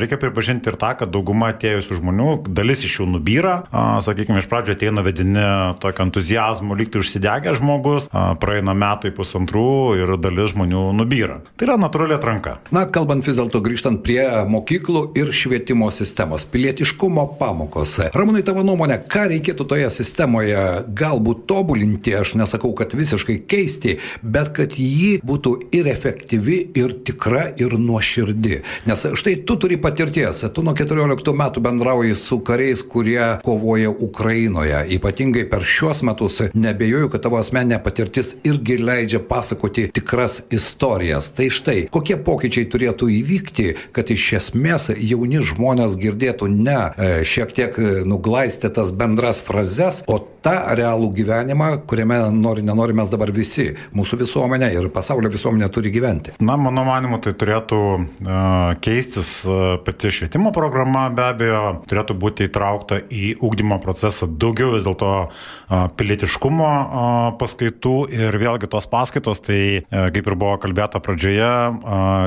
reikia 0.00 0.16
pripažinti 0.20 0.70
ir 0.72 0.78
tą, 0.80 0.94
kad 1.00 1.12
dauguma 1.12 1.50
atėjusių 1.52 2.00
žmonių, 2.00 2.30
dalis 2.56 2.84
iš 2.88 3.00
jų 3.00 3.08
nubyra, 3.16 3.56
sakykime, 4.04 4.40
iš 4.40 4.48
pradžio 4.50 4.76
ateina 4.76 5.04
vedini 5.04 5.39
tokio 5.82 6.06
entuzijazmo, 6.06 6.76
lygtai 6.78 7.02
užsidegę 7.02 7.54
žmogus, 7.58 8.08
praeina 8.42 8.74
metai 8.76 9.12
pusantrų 9.14 9.70
ir 9.98 10.14
dalis 10.20 10.54
žmonių 10.54 10.84
nubyra. 10.98 11.40
Tai 11.56 11.68
yra 11.68 11.78
natūrali 11.80 12.16
atranka. 12.16 12.58
Na, 12.74 12.86
kalbant 12.90 13.26
vis 13.26 13.38
dėlto 13.38 13.62
grįžtant 13.64 14.02
prie 14.04 14.22
mokyklų 14.50 15.04
ir 15.18 15.32
švietimo 15.36 15.90
sistemos, 15.94 16.44
pilietiškumo 16.50 17.26
pamokos. 17.40 17.96
Ramūnai, 18.16 18.42
tavo 18.46 18.64
nuomonė, 18.66 19.00
ką 19.10 19.28
reikėtų 19.34 19.66
toje 19.70 19.90
sistemoje 19.94 20.60
galbūt 20.96 21.46
tobulinti, 21.50 22.14
aš 22.18 22.34
nesakau, 22.40 22.72
kad 22.76 22.94
visiškai 22.96 23.40
keisti, 23.50 23.98
bet 24.22 24.52
kad 24.56 24.76
ji 24.78 25.18
būtų 25.26 25.56
ir 25.76 25.90
efektyvi, 25.90 26.58
ir 26.78 26.96
tikra, 27.06 27.48
ir 27.60 27.76
nuoširdi. 27.78 28.60
Nes 28.90 29.06
štai 29.20 29.36
tu 29.46 29.56
turi 29.60 29.78
patirties, 29.80 30.42
tu 30.54 30.64
nuo 30.66 30.74
14 30.76 31.34
metų 31.36 31.64
bendrauji 31.64 32.16
su 32.18 32.40
kariais, 32.44 32.82
kurie 32.86 33.22
kovoja 33.44 33.90
Ukrainoje, 33.90 34.82
ypatingai 34.96 35.29
per 35.50 35.64
šiuos 35.66 36.02
metus 36.06 36.40
nebejoju, 36.54 37.10
kad 37.12 37.24
tavo 37.24 37.38
asmeninė 37.40 37.80
patirtis 37.84 38.34
irgi 38.46 38.78
leidžia 38.80 39.20
pasakoti 39.28 39.88
tikras 39.94 40.40
istorijas. 40.52 41.30
Tai 41.36 41.48
štai, 41.52 41.78
kokie 41.92 42.18
pokyčiai 42.20 42.68
turėtų 42.70 43.10
įvykti, 43.20 43.68
kad 43.96 44.10
iš 44.12 44.26
esmės 44.40 44.90
jauni 44.96 45.42
žmonės 45.44 45.96
girdėtų 46.00 46.50
ne 46.52 46.78
e, 46.80 47.10
šiek 47.26 47.54
tiek 47.56 47.80
nuglaistytas 48.08 48.92
bendras 48.96 49.40
frazes, 49.44 50.02
o 50.10 50.20
tą 50.44 50.56
realų 50.76 51.10
gyvenimą, 51.18 51.70
kuriame 51.88 52.18
nori, 52.32 52.64
nenori 52.64 52.96
mes 52.96 53.10
dabar 53.12 53.32
visi, 53.34 53.70
mūsų 53.96 54.20
visuomenė 54.22 54.70
ir 54.76 54.88
pasaulio 54.92 55.30
visuomenė 55.32 55.68
turi 55.72 55.92
gyventi. 55.92 56.34
Na, 56.40 56.56
mano 56.60 56.84
manimu, 56.88 57.20
tai 57.22 57.34
turėtų 57.36 57.80
uh, 57.80 58.78
keistis 58.84 59.32
pati 59.84 60.12
švietimo 60.14 60.52
programa, 60.56 61.08
be 61.14 61.26
abejo, 61.28 61.64
turėtų 61.90 62.16
būti 62.20 62.48
įtraukta 62.48 63.02
į 63.10 63.34
ūkdymo 63.44 63.80
procesą 63.84 64.28
daugiau 64.30 64.74
vis 64.74 64.86
dėlto 64.88 65.12
pilietiškumo 66.00 66.70
paskaitų 67.40 67.94
ir 68.14 68.38
vėlgi 68.40 68.70
tos 68.70 68.88
paskaitos, 68.90 69.42
tai 69.44 69.60
e, 69.60 69.82
kaip 70.14 70.30
ir 70.30 70.36
buvo 70.38 70.56
kalbėta 70.62 71.00
pradžioje, 71.02 71.50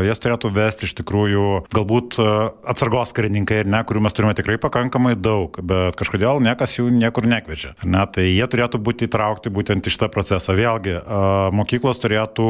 jas 0.07 0.21
turėtų 0.23 0.51
vesti 0.55 0.87
iš 0.87 0.95
tikrųjų 0.99 1.47
galbūt 1.73 2.19
atsargos 2.19 3.13
karininkai 3.15 3.63
ir 3.63 3.71
ne, 3.71 3.81
kurių 3.87 4.03
mes 4.05 4.15
turime 4.15 4.35
tikrai 4.37 4.59
pakankamai 4.61 5.15
daug, 5.19 5.57
bet 5.63 5.97
kažkodėl 5.99 6.43
niekas 6.43 6.77
jų 6.79 6.89
niekur 6.93 7.27
nekviečia. 7.29 7.75
Ne, 7.83 8.05
tai 8.11 8.29
jie 8.29 8.45
turėtų 8.49 8.81
būti 8.83 9.09
įtraukti 9.09 9.53
būtent 9.53 9.87
į 9.87 9.95
šitą 9.95 10.09
procesą. 10.13 10.55
Vėlgi, 10.57 10.99
mokyklos 11.55 12.01
turėtų 12.03 12.49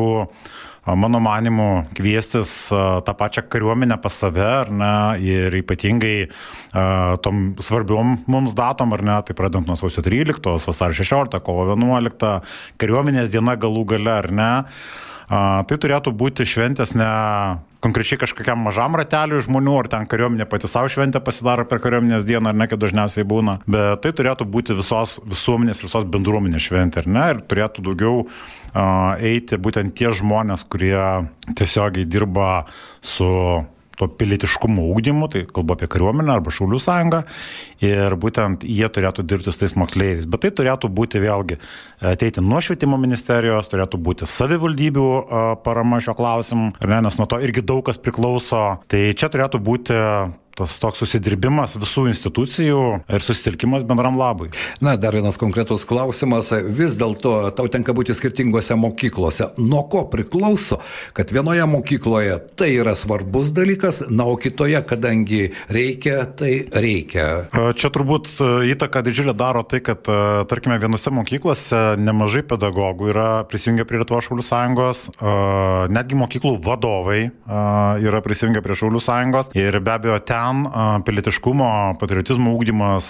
mano 0.86 1.20
manimu, 1.24 1.86
kviestis 1.96 2.68
tą 3.06 3.14
pačią 3.16 3.46
kariuomenę 3.50 3.98
pas 4.04 4.18
save, 4.20 4.44
ar 4.44 4.72
ne, 4.72 4.94
ir 5.24 5.56
ypatingai 5.62 6.28
tom 7.24 7.54
svarbiom 7.64 8.18
mums 8.28 8.56
datom, 8.58 8.94
ar 8.94 9.04
ne, 9.04 9.18
tai 9.24 9.36
pradant 9.38 9.68
nuo 9.68 9.78
sausio 9.80 10.04
13, 10.04 10.44
vasario 10.68 10.98
16, 11.00 11.40
kovo 11.46 11.70
11, 11.72 12.34
kariuomenės 12.82 13.32
diena 13.32 13.56
galų 13.56 13.86
gale, 13.96 14.18
ar 14.18 14.32
ne. 14.32 14.52
Tai 15.30 15.78
turėtų 15.80 16.12
būti 16.20 16.46
šventės 16.46 16.92
ne 17.00 17.12
konkrečiai 17.84 18.22
kažkokiam 18.22 18.62
mažam 18.64 18.96
rateliui 19.00 19.44
žmonių, 19.44 19.76
ar 19.82 19.90
ten 19.92 20.08
kariuomenė 20.10 20.48
pati 20.50 20.70
savo 20.72 20.92
šventę 20.92 21.22
pasidaro 21.24 21.66
per 21.70 21.82
kariuomenės 21.84 22.28
dieną, 22.30 22.54
ar 22.54 22.60
ne, 22.62 22.70
kaip 22.72 22.82
dažniausiai 22.82 23.28
būna, 23.28 23.60
bet 23.68 24.04
tai 24.06 24.14
turėtų 24.16 24.48
būti 24.50 24.78
visos 24.78 25.20
visuomenės, 25.28 25.84
visos 25.84 26.08
bendruomenės 26.14 26.70
šventė, 26.70 27.04
ar 27.04 27.12
ne, 27.18 27.28
ir 27.34 27.44
turėtų 27.52 27.86
daugiau 27.90 28.24
uh, 28.24 29.14
eiti 29.20 29.60
būtent 29.60 29.96
tie 30.00 30.14
žmonės, 30.16 30.66
kurie 30.72 30.96
tiesiogiai 31.60 32.08
dirba 32.08 32.66
su 33.04 33.28
to 34.00 34.08
pilietiškumo 34.10 34.86
ūkdymu, 34.94 35.30
tai 35.32 35.44
kalbu 35.50 35.76
apie 35.76 35.90
kariuomenę 35.92 36.34
arba 36.36 36.54
Šaulių 36.54 36.80
sąjungą, 36.82 37.24
ir 37.86 38.16
būtent 38.20 38.66
jie 38.68 38.90
turėtų 38.90 39.26
dirbti 39.30 39.54
su 39.54 39.64
tais 39.64 39.76
moksleiviais. 39.80 40.28
Bet 40.30 40.46
tai 40.46 40.54
turėtų 40.58 40.90
būti 40.94 41.22
vėlgi 41.24 41.60
ateiti 42.14 42.44
nuo 42.44 42.62
švietimo 42.64 43.00
ministerijos, 43.02 43.72
turėtų 43.72 44.00
būti 44.04 44.30
savivaldybių 44.30 45.10
parama 45.66 46.02
šio 46.04 46.18
klausimu, 46.18 46.72
ne, 46.84 47.02
nes 47.06 47.20
nuo 47.20 47.30
to 47.30 47.42
irgi 47.44 47.66
daug 47.66 47.86
kas 47.88 48.02
priklauso. 48.02 48.64
Tai 48.90 49.04
čia 49.18 49.30
turėtų 49.34 49.62
būti 49.64 50.00
tas 50.58 50.76
toks 50.82 51.02
susidirbimas 51.02 51.74
visų 51.82 52.06
institucijų 52.12 52.82
ir 53.10 53.24
susitelkimas 53.26 53.86
bendram 53.88 54.18
labui. 54.20 54.52
Na, 54.84 54.94
dar 55.02 55.16
vienas 55.18 55.40
konkretus 55.42 55.86
klausimas. 55.90 56.52
Vis 56.54 56.98
dėlto 57.00 57.34
tau 57.58 57.70
tenka 57.74 57.96
būti 57.96 58.14
skirtingose 58.14 58.78
mokyklose. 58.78 59.50
Nuo 59.58 59.84
ko 59.90 60.04
priklauso, 60.12 60.80
kad 61.18 61.34
vienoje 61.34 61.66
mokykloje 61.70 62.38
tai 62.60 62.70
yra 62.78 62.94
svarbus 62.98 63.50
dalykas, 63.56 64.04
na, 64.14 64.28
o 64.30 64.38
kitoje, 64.38 64.78
kadangi 64.86 65.42
reikia, 65.74 66.20
tai 66.38 66.54
reikia? 66.70 67.28
Čia 67.80 67.92
turbūt 67.94 68.30
įtaka 68.70 69.02
didžiulė 69.06 69.34
daro 69.38 69.66
tai, 69.66 69.82
kad, 69.86 70.06
tarkime, 70.50 70.78
vienose 70.82 71.14
mokyklose 71.14 71.82
nemažai 71.98 72.46
pedagogų 72.54 73.10
yra 73.14 73.28
prisijungę 73.50 73.88
prie 73.90 74.04
Lietuvos 74.04 74.30
Šaulių 74.30 74.46
sąjungos, 74.46 75.04
netgi 75.94 76.18
mokyklų 76.20 76.56
vadovai 76.64 77.22
yra 78.04 78.22
prisijungę 78.26 78.62
prie 78.66 78.78
Šaulių 78.78 79.02
sąjungos 79.02 79.52
ir 79.58 79.80
be 79.84 79.98
abejo 79.98 80.20
ten 80.22 80.43
ten 80.44 81.04
pilietiškumo, 81.08 81.70
patriotizmo 82.02 82.54
ūkdymas 82.58 83.10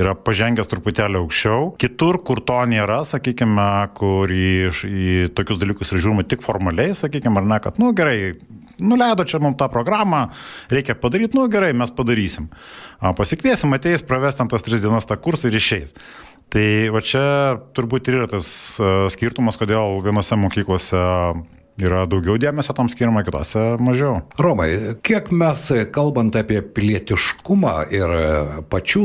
yra 0.00 0.14
pažengęs 0.16 0.70
truputėlį 0.70 1.20
aukščiau. 1.20 1.72
Kitur, 1.80 2.20
kur 2.26 2.42
to 2.46 2.58
nėra, 2.70 3.02
sakykime, 3.06 3.68
kur 3.98 4.30
į, 4.32 4.70
į 4.86 5.10
tokius 5.36 5.60
dalykus 5.60 5.92
yra 5.92 6.02
žiūrima 6.04 6.26
tik 6.28 6.44
formaliai, 6.46 6.96
sakykime, 6.96 7.40
ar 7.40 7.48
ne, 7.50 7.60
kad, 7.62 7.80
nu 7.82 7.92
gerai, 7.96 8.34
nuleido 8.80 9.26
čia 9.28 9.42
mums 9.42 9.58
tą 9.60 9.68
programą, 9.72 10.26
reikia 10.72 10.96
padaryti, 10.98 11.38
nu 11.38 11.46
gerai, 11.52 11.72
mes 11.76 11.92
padarysim. 11.94 12.50
Pasikviesim, 13.00 13.72
ateis, 13.76 14.04
praves 14.06 14.40
ten 14.40 14.50
tas 14.50 14.64
tris 14.66 14.84
dienas 14.84 15.08
tą 15.08 15.18
kursą 15.20 15.50
ir 15.50 15.60
išeis. 15.60 15.96
Tai 16.50 16.66
va 16.90 16.98
čia 17.06 17.22
turbūt 17.76 18.08
ir 18.10 18.18
yra 18.18 18.28
tas 18.30 18.46
skirtumas, 19.14 19.58
kodėl 19.60 20.00
vienose 20.02 20.34
mokyklose 20.40 21.02
yra 21.84 22.04
daugiau 22.10 22.38
dėmesio 22.40 22.74
tam 22.76 22.88
skiriama, 22.92 23.22
kitose 23.26 23.76
mažiau. 23.82 24.20
Romai, 24.40 24.68
kiek 25.06 25.30
mes, 25.34 25.66
kalbant 25.94 26.36
apie 26.38 26.60
pilietiškumą 26.62 27.74
ir 27.94 28.14
pačių 28.70 29.04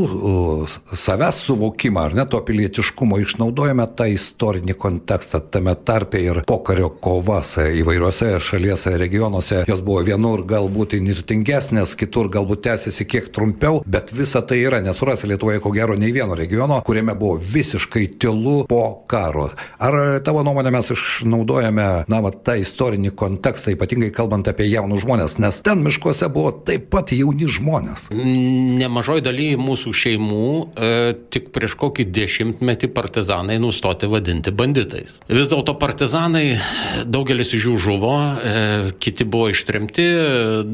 savęs 0.96 1.42
suvokimą, 1.48 2.06
ar 2.10 2.18
ne 2.18 2.26
to 2.30 2.42
pilietiškumo, 2.46 3.20
išnaudojame 3.24 3.88
tą 3.98 4.08
istorinį 4.14 4.76
kontekstą, 4.80 5.42
tame 5.54 5.76
tarpe 5.88 6.22
ir 6.22 6.42
pokario 6.48 6.90
kovas 6.90 7.56
įvairiuose 7.62 8.36
šalies 8.44 8.86
regionuose, 9.00 9.64
jos 9.70 9.84
buvo 9.86 10.04
vienur 10.06 10.46
galbūt 10.48 10.98
inirtingesnės, 11.00 11.96
kitur 12.00 12.30
galbūt 12.34 12.66
tęsiasi 12.70 13.08
kiek 13.10 13.32
trumpiau, 13.36 13.82
bet 13.86 14.14
visa 14.16 14.44
tai 14.46 14.62
yra, 14.64 14.82
nesurasi 14.86 15.30
Lietuvoje 15.30 15.62
ko 15.64 15.72
gero 15.76 15.96
nei 16.00 16.14
vieno 16.16 16.36
regiono, 16.38 16.82
kuriame 16.86 17.16
buvo 17.18 17.40
visiškai 17.42 18.08
tylu 18.22 18.64
po 18.70 18.84
karo. 19.10 19.50
Ar 19.82 19.98
tavo 20.26 20.44
nuomonė 20.46 20.74
mes 20.76 20.92
išnaudojame, 20.96 21.88
na, 22.12 22.22
va, 22.24 22.32
tą 22.32 22.58
istorinį 22.66 23.14
kontekstą, 23.18 23.74
ypatingai 23.76 24.12
kalbant 24.16 24.48
apie 24.50 24.68
jaunus 24.68 25.06
žmonės, 25.06 25.38
nes 25.42 25.62
ten 25.66 25.84
miškuose 25.86 26.30
buvo 26.34 26.52
taip 26.68 26.90
pat 26.94 27.14
jauni 27.16 27.48
žmonės. 27.52 28.10
Nemažoj 28.12 29.24
daly 29.26 29.52
mūsų 29.62 29.94
šeimų 30.02 30.50
e, 30.50 30.92
tik 31.34 31.52
prieš 31.56 31.78
kokį 31.82 32.08
dešimtmetį 32.16 32.92
partizanai 32.96 33.58
nustoti 33.62 34.10
vadinti 34.12 34.54
banditais. 34.56 35.18
Vis 35.32 35.50
dėlto 35.52 35.78
partizanai, 35.82 36.58
daugelis 37.06 37.54
iš 37.56 37.70
jų 37.70 37.80
žuvo, 37.88 38.16
e, 38.20 38.94
kiti 39.02 39.28
buvo 39.28 39.52
ištremti, 39.54 40.08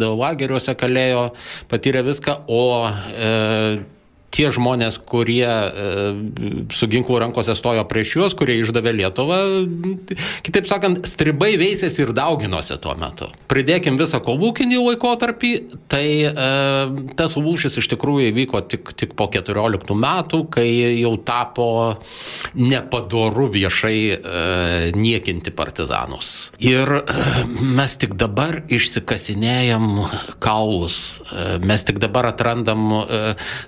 lageriuose 0.02 0.76
kalėjo, 0.80 1.32
patyrė 1.72 2.06
viską, 2.08 2.44
o 2.52 2.62
e, 2.90 3.34
tie 4.32 4.48
žmonės, 4.54 4.98
kurie 5.04 5.44
e, 5.44 5.86
su 6.72 6.88
ginklu 6.92 7.20
rankose 7.22 7.56
stojo 7.58 7.84
prieš 7.90 8.16
juos, 8.16 8.36
kurie 8.38 8.58
išdavė 8.62 8.94
Lietuvą, 8.96 9.40
kitaip 10.46 10.70
sakant, 10.72 11.04
stribai 11.10 11.54
veisėsi 11.60 12.06
ir 12.06 12.14
dauginosi 12.16 12.78
tuo 12.82 12.96
metu. 13.00 13.28
Pridėkim 13.52 14.00
visą 14.00 14.22
kolūkinį 14.24 14.80
laikotarpį, 14.86 15.52
tai 15.92 16.06
e, 16.30 16.32
tas 17.20 17.36
lūšis 17.40 17.76
iš 17.82 17.92
tikrųjų 17.92 18.32
įvyko 18.32 18.64
tik, 18.72 18.94
tik 18.98 19.16
po 19.20 19.28
14 19.32 19.98
metų, 20.00 20.46
kai 20.56 20.68
jau 21.02 21.14
tapo 21.28 21.68
nepadoru 22.56 23.50
viešai 23.52 23.98
e, 24.16 24.16
niekinti 24.96 25.52
partizanus. 25.56 26.52
Ir 26.64 27.02
mes 27.60 27.98
tik 28.00 28.16
dabar 28.20 28.62
išsikasinėjom 28.72 29.92
kaulus, 30.44 31.20
mes 31.66 31.84
tik 31.88 32.00
dabar 32.02 32.30
atrandam 32.32 32.88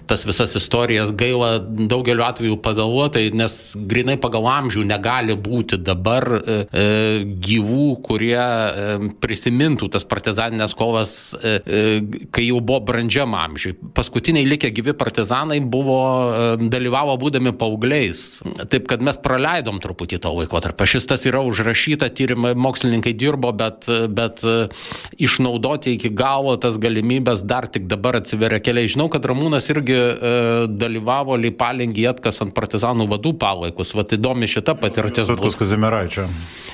tas 0.07 0.23
visas 0.27 0.52
tas 0.53 0.61
istorijas 0.61 1.11
gaila 1.11 1.59
daugeliu 1.59 2.23
atveju 2.23 2.57
pagalvotai, 2.61 3.31
nes 3.33 3.53
grinai 3.75 4.17
pagal 4.21 4.47
amžių 4.51 4.85
negali 4.87 5.35
būti 5.39 5.79
dabar 5.81 6.25
e, 6.37 6.57
e, 6.69 6.85
gyvų, 7.23 7.87
kurie 8.05 8.37
e, 8.37 9.09
prisimintų 9.23 9.89
tas 9.93 10.05
partizaninės 10.07 10.75
kovas, 10.77 11.33
e, 11.37 11.55
e, 11.65 11.83
kai 12.33 12.47
jau 12.47 12.61
buvo 12.61 12.81
brandžiam 12.89 13.33
amžiui. 13.37 13.75
Paskutiniai 13.95 14.47
likę 14.47 14.71
gyvi 14.75 14.95
partizanai 14.97 15.59
buvo, 15.61 15.99
e, 16.57 16.69
dalyvavo 16.73 17.17
būdami 17.21 17.55
paaugliais. 17.57 18.23
Taip, 18.69 18.87
kad 18.91 19.03
mes 19.05 19.19
praleidom 19.23 19.81
truputį 19.83 20.21
to 20.23 20.33
laikotarpio. 20.37 20.87
Šis 20.89 21.09
tas 21.09 21.25
yra 21.29 21.43
užrašyta, 21.45 22.11
tyrimai, 22.13 22.53
mokslininkai 22.59 23.15
dirbo, 23.17 23.53
bet, 23.57 23.89
bet 24.13 24.43
e, 24.45 24.67
išnaudoti 25.23 25.97
iki 25.97 26.13
galo 26.13 26.55
tas 26.61 26.77
galimybės 26.81 27.45
dar 27.47 27.67
tik 27.71 27.87
dabar 27.91 28.19
atsiveria 28.21 28.61
keliai. 28.63 28.91
Žinau, 28.91 29.09
kad 29.13 29.25
Ramūnas 29.29 29.69
irgi 29.73 29.97
e, 29.97 30.33
dalyvavo 30.67 31.37
Leipalingį 31.39 32.07
atkasant 32.13 32.53
partizanų 32.55 33.07
vadų 33.11 33.33
palaikus. 33.41 33.93
Vat 33.97 34.13
įdomi 34.15 34.49
šita 34.49 34.75
patirtis. 34.79 35.29
Vitkus 35.29 35.57
Kazimiraičio. 35.59 36.27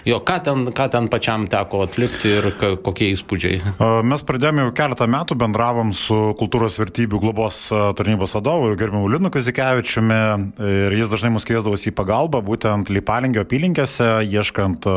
Jo, 0.08 0.22
ką 0.24 0.38
ten, 0.46 0.68
ką 0.76 0.86
ten 0.94 1.10
pačiam 1.12 1.46
teko 1.52 1.84
atlikti 1.84 2.32
ir 2.38 2.46
kokie 2.86 3.10
įspūdžiai? 3.14 3.76
Mes 4.08 4.24
pradėjome 4.24 4.64
jau 4.64 4.74
keletą 4.78 5.08
metų, 5.12 5.36
bendravom 5.40 5.92
su 5.96 6.18
kultūros 6.40 6.80
vertybių 6.80 7.20
globos 7.20 7.66
tarnybos 8.00 8.34
vadovu, 8.38 8.72
gerbiamu 8.80 9.10
Linu 9.12 9.32
Kazikevičiumi 9.34 10.20
ir 10.64 10.96
jis 10.96 11.12
dažnai 11.12 11.34
mus 11.36 11.44
kviesdavosi 11.48 11.92
į 11.92 11.96
pagalbą, 11.98 12.40
būtent 12.48 12.92
Leipalingio 12.94 13.44
apylinkėse, 13.44 14.08
ieškant 14.24 14.88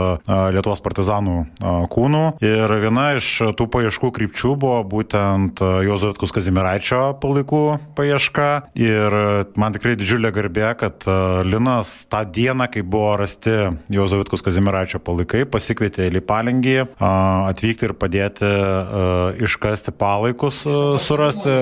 Lietuvos 0.54 0.84
partizanų 0.86 1.36
kūnų. 1.92 2.22
Ir 2.46 2.76
viena 2.86 3.08
iš 3.18 3.32
tų 3.58 3.66
paieškų 3.74 4.12
krypčių 4.14 4.54
buvo 4.62 4.80
būtent 4.86 5.62
Jozo 5.88 6.12
Vitkus 6.12 6.34
Kazimiraičio 6.38 7.18
palaikų 7.22 7.64
paieška 7.98 8.61
ir 8.78 9.14
man 9.60 9.74
tikrai 9.74 9.94
didžiulė 9.98 10.32
garbė, 10.34 10.64
kad 10.80 11.04
e, 11.06 11.14
Linas 11.48 11.92
tą 12.10 12.22
dieną, 12.24 12.68
kai 12.72 12.82
buvo 12.86 13.14
rasti 13.20 13.52
Jozo 13.92 14.20
Vitkus 14.20 14.44
Kazimiraičio 14.44 15.00
palaikai, 15.04 15.44
pasikvietė 15.50 16.08
į 16.08 16.14
Lipalingį 16.16 16.76
atvykti 17.02 17.88
ir 17.88 17.94
padėti 17.98 18.48
e, 18.48 19.44
iškasti 19.46 19.94
palaikus, 19.98 20.62
e, 20.66 20.78
surasti. 21.02 21.56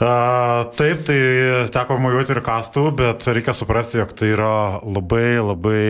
Taip, 0.00 1.02
tai 1.08 1.18
teko 1.74 1.98
mojuoti 2.00 2.34
ir 2.34 2.42
kastų, 2.44 2.84
bet 3.00 3.26
reikia 3.28 3.54
suprasti, 3.56 4.00
jog 4.00 4.14
tai 4.16 4.32
yra 4.34 4.54
labai 4.84 5.40
labai 5.40 5.82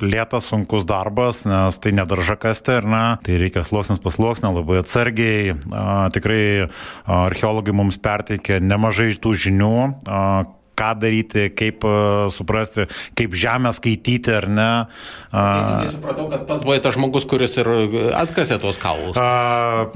lėtas, 0.00 0.48
sunkus 0.50 0.86
darbas, 0.88 1.44
nes 1.48 1.76
tai 1.82 1.92
nedarža 1.96 2.38
kasti 2.40 2.78
ir 2.80 2.88
ne, 2.88 3.04
tai 3.24 3.38
reikia 3.40 3.64
sluoksnis 3.66 4.00
pasluoksnio, 4.02 4.52
labai 4.56 4.80
atsargiai. 4.82 5.56
Tikrai 6.14 6.42
archeologai 7.26 7.74
mums 7.76 7.98
perteikė 8.02 8.60
nemažai 8.76 9.16
tų 9.16 9.34
žinių, 9.46 9.74
ką 10.76 10.92
daryti, 11.00 11.48
kaip 11.56 11.84
uh, 11.86 12.26
suprasti, 12.32 12.86
kaip 13.16 13.34
žemę 13.36 13.72
skaityti 13.76 14.34
ar 14.36 14.48
ne. 14.50 14.70
Teisingai 15.32 15.92
supratau, 15.92 16.26
kad 16.32 16.44
pats 16.48 16.64
buvai 16.64 16.78
tas 16.84 16.96
žmogus, 16.96 17.26
kuris 17.28 17.56
ir 17.60 17.70
atkasė 18.16 18.58
tuos 18.62 18.78
kaulus. 18.80 19.18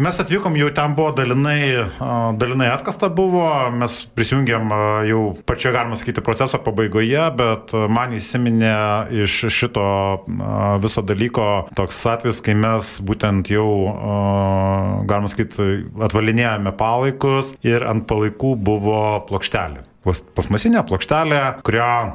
Mes 0.03 0.21
atvykom, 0.23 0.57
jau 0.61 0.71
ten 0.77 0.97
buvo 0.99 1.13
dalinai, 1.17 1.87
dalinai 2.41 2.71
atkasta 2.75 3.11
buvo, 3.13 3.45
mes 3.75 4.01
prisijungėm 4.17 4.75
jau 5.09 5.23
pačioje, 5.49 5.75
galima 5.77 5.99
sakyti, 5.99 6.25
proceso 6.25 6.61
pabaigoje, 6.65 7.23
bet 7.39 7.75
man 7.93 8.17
įsiminė 8.17 8.75
iš 9.25 9.39
šito 9.53 9.87
viso 10.83 11.05
dalyko 11.07 11.49
toks 11.79 12.03
atvejs, 12.15 12.43
kai 12.45 12.57
mes 12.59 12.97
būtent 13.07 13.53
jau, 13.53 13.69
galima 15.11 15.31
sakyti, 15.31 15.71
atvalinėjome 16.09 16.75
palaikus 16.81 17.55
ir 17.67 17.87
ant 17.89 18.09
palaikų 18.11 18.57
buvo 18.61 19.01
plokštelė 19.29 19.90
plasmasinė 20.05 20.83
plokštelė, 20.89 21.41
kurią 21.67 21.91
e, 22.05 22.13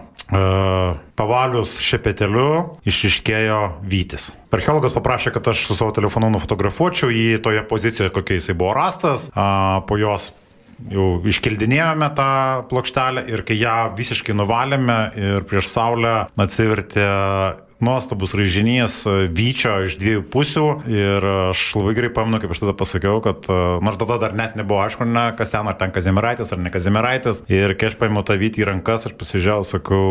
pavalius 1.19 1.75
šepeteliu 1.85 2.79
išiškėjo 2.87 3.59
Vytis. 3.85 4.31
Archeologas 4.55 4.95
paprašė, 4.95 5.33
kad 5.35 5.51
aš 5.51 5.65
su 5.67 5.77
savo 5.77 5.93
telefonu 5.95 6.31
nufotografuočiau 6.33 7.11
jį 7.11 7.41
toje 7.43 7.61
pozicijoje, 7.67 8.13
kokia 8.15 8.39
jisai 8.39 8.55
buvo 8.57 8.73
rastas, 8.77 9.29
a, 9.35 9.83
po 9.87 9.99
jos 9.99 10.31
jau 10.91 11.19
iškeldinėjome 11.27 12.09
tą 12.17 12.31
plokštelę 12.71 13.25
ir 13.31 13.43
kai 13.47 13.57
ją 13.59 13.75
visiškai 13.95 14.35
nuvalėme 14.35 14.97
ir 15.19 15.45
prieš 15.47 15.69
saulę 15.71 16.15
atsivertė 16.41 17.05
nuostabus 17.83 18.35
raižinys 18.37 19.01
e, 19.07 19.15
vyčio 19.35 19.73
iš 19.87 19.97
dviejų 20.01 20.23
pusių 20.31 20.65
ir 20.91 21.27
aš 21.49 21.63
labai 21.79 21.95
gerai 21.97 22.11
pamenu, 22.15 22.39
kaip 22.43 22.53
aš 22.55 22.63
tada 22.63 22.75
pasakiau, 22.77 23.19
kad 23.25 23.49
e, 23.51 23.59
nors 23.85 23.99
tada 24.01 24.19
dar 24.21 24.37
net 24.37 24.55
nebuvo 24.59 24.81
aišku, 24.85 25.07
ne, 25.09 25.27
kas 25.37 25.53
ten, 25.53 25.67
ar 25.67 25.77
ten 25.79 25.93
Kazimiraitis, 25.95 26.53
ar 26.55 26.61
ne 26.61 26.71
Kazimiraitis. 26.73 27.43
Ir 27.51 27.75
kai 27.79 27.91
aš 27.91 27.99
paėmiau 28.01 28.25
tą 28.27 28.39
vytį 28.41 28.63
į 28.63 28.69
rankas, 28.71 29.07
aš 29.09 29.17
pasižiūrėjau, 29.19 29.67
sakau, 29.75 30.07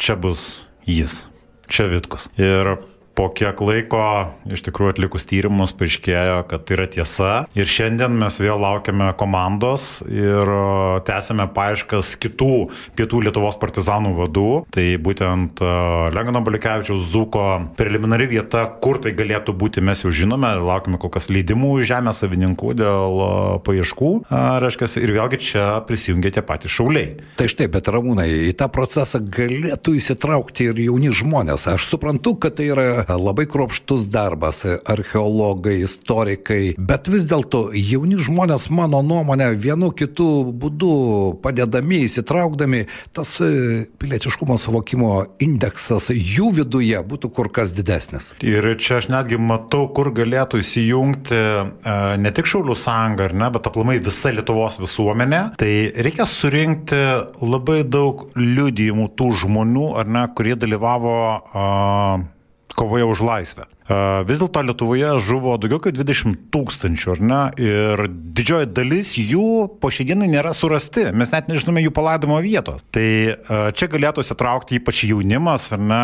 čia 0.00 0.16
bus 0.20 0.64
jis, 0.88 1.24
čia 1.68 1.88
Vitkus. 1.92 2.30
Ir 2.40 2.76
po 3.14 3.28
kiek 3.30 3.60
laiko, 3.62 4.02
iš 4.50 4.64
tikrųjų 4.66 4.94
atlikus 4.94 5.26
tyrimus, 5.30 5.72
paaiškėjo, 5.78 6.40
kad 6.50 6.64
tai 6.66 6.76
yra 6.76 6.86
tiesa. 6.90 7.32
Ir 7.54 7.68
šiandien 7.70 8.16
mes 8.18 8.38
vėl 8.42 8.58
laukiame 8.60 9.12
komandos 9.18 10.02
ir 10.10 10.50
tęsime 11.06 11.46
paaiškas 11.54 12.14
kitų 12.22 12.52
pietų 12.98 13.22
Lietuvos 13.28 13.58
partizanų 13.62 14.14
vadų. 14.18 14.48
Tai 14.74 14.86
būtent 15.06 15.62
Lengano 16.14 16.42
Balikevičiaus 16.44 17.06
Zuko 17.12 17.44
preliminari 17.78 18.26
vieta, 18.30 18.66
kur 18.82 18.98
tai 19.02 19.14
galėtų 19.16 19.54
būti, 19.56 19.84
mes 19.84 20.02
jau 20.04 20.12
žinome, 20.14 20.50
laukime 20.66 20.98
kol 21.02 21.12
kas 21.14 21.30
leidimų 21.30 21.76
žemės 21.86 22.22
savininkų 22.24 22.74
dėl 22.82 23.22
paieškų. 23.66 24.12
Reiškia, 24.64 24.90
ir 25.04 25.14
vėlgi 25.14 25.40
čia 25.50 25.68
prisijungia 25.86 26.34
tie 26.34 26.44
patys 26.46 26.74
šauliai. 26.74 27.14
Tai 27.38 27.48
štai, 27.50 27.70
bet 27.72 27.88
ramūnai, 27.94 28.26
į 28.50 28.52
tą 28.58 28.68
procesą 28.74 29.22
galėtų 29.22 29.96
įsitraukti 30.00 30.70
ir 30.72 30.84
jauni 30.88 31.14
žmonės. 31.14 31.68
Aš 31.76 31.86
suprantu, 31.92 32.34
kad 32.42 32.58
tai 32.58 32.70
yra 32.74 33.03
labai 33.08 33.46
kruopštus 33.50 34.06
darbas, 34.12 34.64
archeologai, 34.64 35.76
istorikai, 35.84 36.74
bet 36.78 37.08
vis 37.12 37.26
dėlto 37.28 37.66
jauni 37.76 38.18
žmonės, 38.20 38.68
mano 38.74 39.02
nuomonė, 39.04 39.50
vienu 39.60 39.90
kitų 39.94 40.28
būdų 40.60 40.94
padedami, 41.44 42.04
įsitraukdami, 42.08 42.84
tas 43.14 43.34
e, 43.44 43.84
pilietiškumo 44.00 44.56
suvokimo 44.60 45.12
indeksas 45.44 46.10
jų 46.14 46.50
viduje 46.60 47.00
būtų 47.04 47.30
kur 47.34 47.50
kas 47.52 47.74
didesnis. 47.76 48.32
Ir 48.44 48.66
čia 48.80 48.98
aš 49.00 49.10
netgi 49.12 49.38
matau, 49.40 49.86
kur 49.94 50.12
galėtų 50.14 50.62
įsijungti 50.64 51.38
e, 51.38 51.96
ne 52.20 52.34
tik 52.34 52.48
Šaulių 52.50 52.76
sąjunga, 52.78 53.30
ne, 53.34 53.50
bet 53.54 53.70
aplamai 53.70 53.98
visa 54.04 54.32
Lietuvos 54.34 54.78
visuomenė. 54.82 55.42
Tai 55.60 55.72
reikia 56.06 56.26
surinkti 56.28 57.00
labai 57.42 57.82
daug 57.86 58.28
liudijimų 58.38 59.10
tų 59.18 59.32
žmonių, 59.44 59.88
ar 60.00 60.10
ne, 60.10 60.24
kurie 60.36 60.54
dalyvavo 60.58 61.16
uh, 61.34 62.24
kovoje 62.74 63.06
už 63.06 63.22
laisvę. 63.24 63.70
Vis 64.24 64.40
dėlto 64.40 64.62
Lietuvoje 64.64 65.10
žuvo 65.20 65.58
daugiau 65.60 65.76
kaip 65.84 65.92
20 65.98 66.46
tūkstančių, 66.54 67.10
ar 67.12 67.20
ne? 67.20 67.40
Ir 67.60 68.02
didžioji 68.08 68.70
dalis 68.72 69.10
jų 69.20 69.66
po 69.82 69.90
šiandienai 69.92 70.30
nėra 70.32 70.54
surasti, 70.56 71.10
mes 71.12 71.28
net 71.34 71.50
nežinome 71.52 71.82
jų 71.84 71.92
palaidimo 71.92 72.38
vietos. 72.40 72.80
Tai 72.96 73.04
čia 73.76 73.90
galėtų 73.92 74.24
įsitraukti 74.24 74.80
ypač 74.80 75.04
jaunimas, 75.10 75.68
ar 75.76 75.84
ne, 75.84 76.00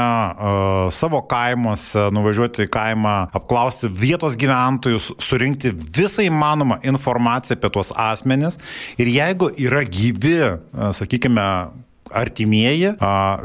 savo 0.93 1.23
kaimuose, 1.25 2.11
nuvažiuoti 2.13 2.69
į 2.69 2.73
kaimą, 2.77 3.17
apklausti 3.41 3.89
vietos 3.89 4.37
gyventojus, 4.41 5.15
surinkti 5.17 5.73
visą 5.73 6.29
įmanomą 6.29 6.83
informaciją 6.85 7.57
apie 7.57 7.73
tuos 7.73 7.97
asmenis. 7.97 8.61
Ir 9.01 9.09
jeigu 9.09 9.49
yra 9.57 9.87
gyvi, 9.89 10.37
sakykime, 11.01 11.49
artimieji. 12.11 12.95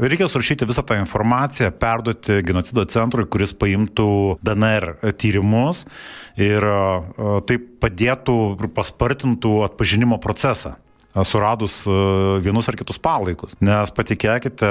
Reikia 0.00 0.28
surašyti 0.30 0.68
visą 0.68 0.84
tą 0.86 0.98
informaciją, 1.00 1.70
perduoti 1.80 2.40
genocido 2.46 2.84
centrui, 2.90 3.26
kuris 3.30 3.54
paimtų 3.56 4.38
DNR 4.46 4.94
tyrimus 5.20 5.84
ir 6.36 6.66
taip 7.48 7.70
padėtų 7.82 8.40
ir 8.56 8.72
paspartintų 8.76 9.60
atpažinimo 9.70 10.20
procesą 10.22 10.76
suradus 11.24 11.84
vienus 12.44 12.68
ar 12.68 12.76
kitus 12.78 12.98
palaikus. 13.02 13.56
Nes 13.64 13.92
patikėkite, 13.96 14.68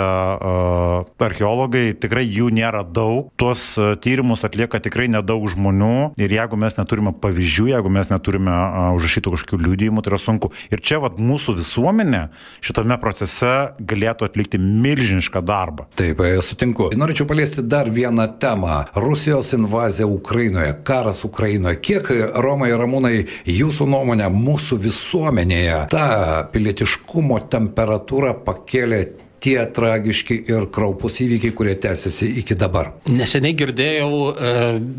archeologai 1.26 1.94
tikrai 1.98 2.26
jų 2.28 2.52
nėra 2.54 2.84
daug, 2.86 3.32
tuos 3.40 3.64
tyrimus 4.04 4.46
atlieka 4.48 4.82
tikrai 4.84 5.08
nedaug 5.12 5.48
žmonių 5.52 6.14
ir 6.22 6.36
jeigu 6.38 6.60
mes 6.60 6.78
neturime 6.78 7.16
pavyzdžių, 7.22 7.70
jeigu 7.74 7.92
mes 7.94 8.12
neturime 8.12 8.56
užrašytų 8.98 9.36
kažkokių 9.36 9.62
liūdėjimų, 9.66 10.04
tai 10.06 10.14
yra 10.14 10.22
sunku. 10.22 10.52
Ir 10.74 10.84
čia 10.86 11.00
vat, 11.04 11.20
mūsų 11.22 11.58
visuomenė 11.60 12.28
šitame 12.66 12.98
procese 13.02 13.54
galėtų 13.80 14.30
atlikti 14.30 14.60
milžinišką 14.62 15.42
darbą. 15.46 15.88
Taip, 16.00 16.22
e, 16.22 16.38
sutinku. 16.46 16.90
Norėčiau 16.96 17.28
paliesti 17.30 17.64
dar 17.66 17.90
vieną 17.94 18.28
temą. 18.42 18.84
Rusijos 18.96 19.54
invazija 19.58 20.08
Ukrainoje, 20.08 20.76
karas 20.88 21.24
Ukrainoje. 21.28 21.80
Kiek, 21.86 22.10
Romai 22.44 22.72
Ramūnai, 22.76 23.26
jūsų 23.50 23.88
nuomonė 23.90 24.30
mūsų 24.34 24.80
visuomenėje 24.86 25.82
ta 25.94 26.35
pilietiškumo 26.54 27.40
temperatūrą 27.52 28.34
pakėlė 28.48 29.04
tie 29.46 29.60
tragiški 29.78 30.38
ir 30.50 30.66
kraupus 30.74 31.20
įvykiai, 31.22 31.54
kurie 31.58 31.76
tęsiasi 31.82 32.32
iki 32.42 32.58
dabar. 32.58 32.94
Neseniai 33.12 33.54
girdėjau 33.58 34.10
e, 34.32 34.56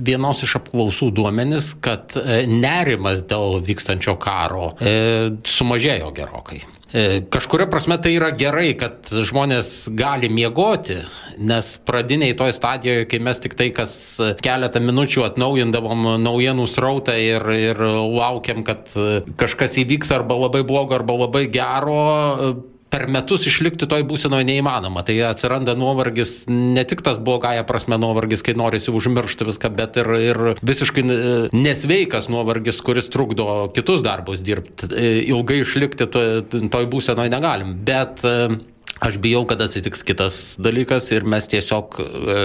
vienos 0.07 0.45
iš 0.47 0.59
apklausų 0.61 1.11
duomenis, 1.17 1.73
kad 1.83 2.15
e, 2.21 2.45
nerimas 2.47 3.25
dėl 3.27 3.61
vykstančio 3.67 4.15
karo 4.23 4.73
e, 4.79 4.97
sumažėjo 5.57 6.13
gerokai. 6.17 6.63
Kažkuria 6.87 7.67
prasme 7.67 7.97
tai 7.99 8.13
yra 8.15 8.29
gerai, 8.31 8.69
kad 8.79 9.09
žmonės 9.11 9.89
gali 9.99 10.29
miegoti, 10.31 11.01
nes 11.43 11.73
pradiniai 11.83 12.37
toj 12.39 12.55
stadijoje, 12.55 13.09
kai 13.11 13.19
mes 13.27 13.43
tik 13.43 13.57
tai 13.59 13.73
kas 13.75 13.93
keletą 14.45 14.81
minučių 14.85 15.25
atnaujindavom 15.27 16.07
naujienų 16.23 16.69
srautą 16.71 17.17
ir, 17.19 17.43
ir 17.51 17.83
laukiam, 17.83 18.63
kad 18.67 18.87
kažkas 19.41 19.81
įvyks 19.83 20.15
arba 20.15 20.39
labai 20.47 20.63
blogo, 20.69 20.95
arba 20.95 21.19
labai 21.27 21.49
gero, 21.51 21.99
per 22.93 23.07
metus 23.11 23.47
išlikti 23.49 23.89
toj 23.91 24.05
būsenoje 24.09 24.47
neįmanoma. 24.49 25.03
Tai 25.07 25.17
atsiranda 25.31 25.75
nuovargis, 25.79 26.45
ne 26.51 26.85
tik 26.89 27.03
tas 27.07 27.19
blogąją 27.23 27.65
prasme 27.69 27.99
nuovargis, 28.01 28.45
kai 28.47 28.57
norisi 28.59 28.95
užmiršti 28.95 29.49
viską, 29.49 29.73
bet 29.77 29.99
ir, 30.03 30.13
ir 30.31 30.41
visiškai 30.67 31.05
nesveikas 31.57 32.31
nuovargis, 32.33 32.81
kuris 32.87 33.11
trukdo 33.13 33.69
kitus 33.77 34.05
darbus 34.07 34.43
dirbti. 34.45 34.91
Ilgai 35.27 35.61
išlikti 35.65 36.09
toj, 36.13 36.89
būsenoje 36.93 37.33
negalim. 37.33 37.75
Bet 37.87 38.23
Aš 39.01 39.19
bijau, 39.21 39.43
kad 39.45 39.61
atsitiks 39.61 40.01
kitas 40.09 40.37
dalykas 40.57 41.11
ir 41.13 41.27
mes 41.29 41.45
tiesiog 41.53 41.99
e, 42.01 42.37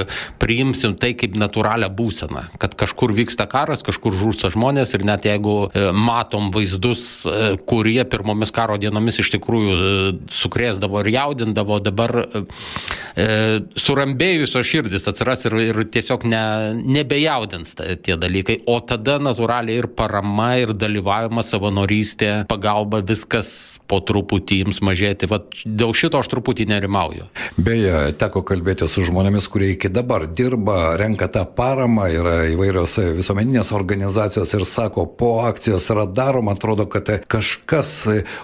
priimsim 0.42 0.98
tai 1.00 1.14
kaip 1.16 1.38
natūralią 1.40 1.88
būseną, 1.96 2.44
kad 2.60 2.76
kažkur 2.76 3.14
vyksta 3.16 3.46
karas, 3.48 3.86
kažkur 3.88 4.18
žūsta 4.20 4.52
žmonės 4.52 4.92
ir 4.98 5.06
net 5.08 5.24
jeigu 5.30 5.56
e, 5.70 5.86
matom 5.96 6.50
vaizdus, 6.52 7.24
e, 7.24 7.54
kurie 7.70 8.04
pirmomis 8.04 8.52
karo 8.52 8.76
dienomis 8.82 9.22
iš 9.24 9.32
tikrųjų 9.38 9.78
e, 9.78 9.94
sukrėsdavo 10.42 11.06
ir 11.06 11.12
jaudindavo, 11.16 11.80
dabar 11.80 12.18
e, 12.20 12.44
surambėjusios 13.80 14.68
širdis 14.68 15.08
atsiras 15.08 15.48
ir, 15.48 15.56
ir 15.72 15.82
tiesiog 15.88 16.28
ne, 16.28 16.44
nebejaudins 17.00 17.78
tie 17.80 18.20
dalykai, 18.20 18.60
o 18.68 18.82
tada 18.84 19.22
natūraliai 19.24 19.86
ir 19.86 19.88
parama, 19.96 20.52
ir 20.60 20.76
dalyvavimas, 20.76 21.48
savanorystė, 21.56 22.34
pagalba, 22.52 23.00
viskas 23.00 23.80
po 23.92 24.00
truputį 24.04 24.62
jums 24.66 24.80
mažėti. 24.84 25.28
Vat 25.32 25.64
dėl 25.66 25.96
šito 25.98 26.20
aš 26.20 26.28
truputį 26.32 26.41
truputį 26.42 26.66
nerimauju. 26.72 27.28
Beje, 27.62 28.12
teko 28.18 28.42
kalbėti 28.42 28.88
su 28.90 29.04
žmonėmis, 29.06 29.46
kurie 29.52 29.76
iki 29.76 29.92
dabar 29.94 30.26
dirba, 30.26 30.98
renka 30.98 31.28
tą 31.30 31.46
paramą, 31.46 32.08
yra 32.10 32.48
įvairios 32.50 32.98
visuomeninės 33.20 33.72
organizacijos 33.78 34.54
ir 34.58 34.66
sako, 34.66 35.06
po 35.06 35.46
akcijos 35.46 35.86
yra 35.94 36.08
daroma, 36.10 36.56
atrodo, 36.56 36.88
kad 36.90 37.06
kažkas 37.30 37.92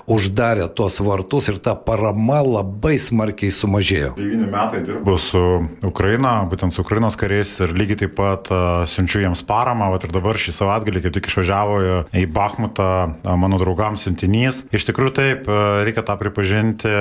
uždarė 0.06 0.68
tuos 0.78 1.00
vartus 1.02 1.50
ir 1.50 1.58
ta 1.58 1.74
parama 1.76 2.44
labai 2.46 2.98
smarkiai 3.02 3.52
sumažėjo. 3.52 4.14
9 4.18 4.46
metai 4.52 4.84
dirbu 4.86 5.18
su 5.18 5.44
Ukraina, 5.88 6.38
būtent 6.50 6.76
su 6.76 6.86
Ukrainos 6.86 7.18
kariais 7.18 7.56
ir 7.66 7.74
lygiai 7.74 8.04
taip 8.06 8.16
pat 8.20 8.52
siunčiu 8.92 9.24
jiems 9.26 9.42
paramą, 9.48 9.90
vat 9.96 10.06
ir 10.06 10.14
dabar 10.14 10.38
šį 10.38 10.54
savaitgalį 10.60 11.06
kaip 11.08 11.18
tik 11.18 11.32
išvažiavo 11.32 11.82
į 12.14 12.28
Bahmutą 12.38 12.92
mano 13.26 13.58
draugams 13.62 14.06
siuntinys. 14.06 14.66
Iš 14.76 14.86
tikrųjų 14.92 15.18
taip, 15.18 15.50
reikia 15.88 16.06
tą 16.06 16.18
pripažinti 16.20 16.92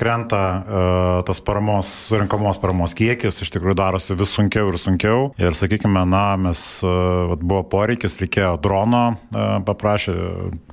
krenta 0.00 0.40
uh, 0.40 1.20
tas 1.28 1.40
paramos, 1.44 1.90
surinkamos 2.08 2.60
paramos 2.62 2.94
kiekis, 2.96 3.42
iš 3.44 3.52
tikrųjų 3.52 3.76
darosi 3.76 4.16
vis 4.16 4.32
sunkiau 4.32 4.70
ir 4.72 4.78
sunkiau. 4.80 5.28
Ir 5.40 5.56
sakykime, 5.58 6.06
na, 6.08 6.24
mes 6.40 6.62
uh, 6.86 7.34
buvo 7.36 7.62
poreikis, 7.74 8.16
reikėjo 8.22 8.54
drono, 8.64 9.02
uh, 9.12 9.58
paprašė, 9.66 10.16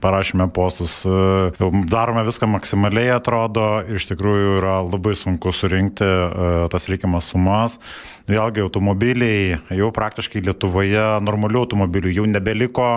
parašėme 0.04 0.48
postus, 0.56 1.02
uh, 1.10 1.52
darome 1.92 2.24
viską 2.28 2.48
maksimaliai 2.56 3.18
atrodo 3.18 3.68
iš 3.98 4.08
tikrųjų 4.14 4.58
yra 4.62 4.80
labai 4.88 5.16
sunku 5.20 5.52
surinkti 5.52 6.08
uh, 6.08 6.68
tas 6.72 6.88
reikiamas 6.88 7.28
sumas. 7.34 7.78
Vėlgi 8.28 8.60
automobiliai 8.64 9.58
jau 9.76 9.88
praktiškai 9.96 10.42
Lietuvoje 10.44 11.04
normalių 11.24 11.62
automobilių 11.64 12.12
jau 12.12 12.26
nebeliko, 12.28 12.88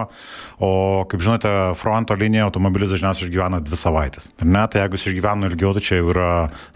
o 0.59 0.71
kaip 1.11 1.23
žinote, 1.23 1.53
fronto 1.79 2.17
linija 2.19 2.49
automobilis 2.49 2.91
dažniausiai 2.91 3.29
išgyvena 3.29 3.61
dvi 3.63 3.79
savaitės. 3.79 4.31
Net 4.43 4.75
jeigu 4.79 4.99
jis 4.99 5.07
išgyvena 5.13 5.51
ilgiau, 5.51 5.71
tai 5.77 5.85
čia 5.87 6.01
jau 6.01 6.11
yra 6.11 6.20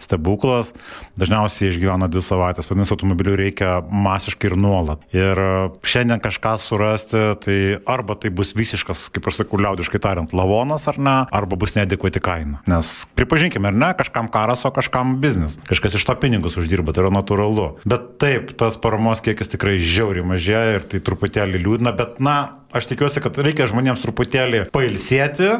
stebuklas, 0.01 0.73
dažniausiai 1.19 1.71
išgyvena 1.71 2.09
dvi 2.11 2.23
savaitės, 2.23 2.69
vadinasi, 2.69 2.93
automobilių 2.95 3.35
reikia 3.39 3.77
masiškai 3.89 4.51
ir 4.51 4.57
nuolat. 4.59 5.03
Ir 5.15 5.41
šiandien 5.85 6.21
kažką 6.23 6.55
surasti, 6.61 7.23
tai 7.43 7.57
arba 7.89 8.17
tai 8.19 8.31
bus 8.35 8.53
visiškas, 8.57 9.07
kaip 9.15 9.29
aš 9.29 9.41
sakau, 9.43 9.59
liaudiškai 9.61 10.01
tariant, 10.03 10.35
lavonas 10.35 10.87
ar 10.91 10.99
ne, 10.99 11.15
arba 11.35 11.59
bus 11.59 11.75
neadekvati 11.77 12.23
kaina. 12.23 12.61
Nes 12.69 12.91
pripažinkime, 13.17 13.71
ar 13.71 13.79
ne, 13.79 13.91
kažkam 13.97 14.29
karas, 14.33 14.65
o 14.67 14.73
kažkam 14.75 15.17
biznis. 15.23 15.57
Kažkas 15.69 15.97
iš 15.99 16.07
to 16.07 16.17
pinigus 16.19 16.57
uždirba, 16.59 16.95
tai 16.95 17.05
yra 17.05 17.13
natūralu. 17.15 17.71
Bet 17.87 18.15
taip, 18.21 18.53
tas 18.59 18.79
paramos 18.81 19.23
kiekis 19.25 19.51
tikrai 19.55 19.77
žiauriai 19.79 20.27
mažėja 20.27 20.79
ir 20.79 20.87
tai 20.91 21.01
truputėlį 21.05 21.63
liūdna, 21.65 21.95
bet 21.97 22.21
na, 22.23 22.37
aš 22.75 22.89
tikiuosi, 22.91 23.23
kad 23.23 23.37
reikia 23.41 23.69
žmonėms 23.71 24.03
truputėlį 24.03 24.65
pailsėti 24.75 25.51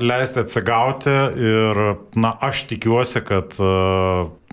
leisti 0.00 0.42
atsigauti 0.44 1.14
ir, 1.40 1.80
na, 2.20 2.34
aš 2.40 2.66
tikiuosi, 2.70 3.22
kad 3.26 3.56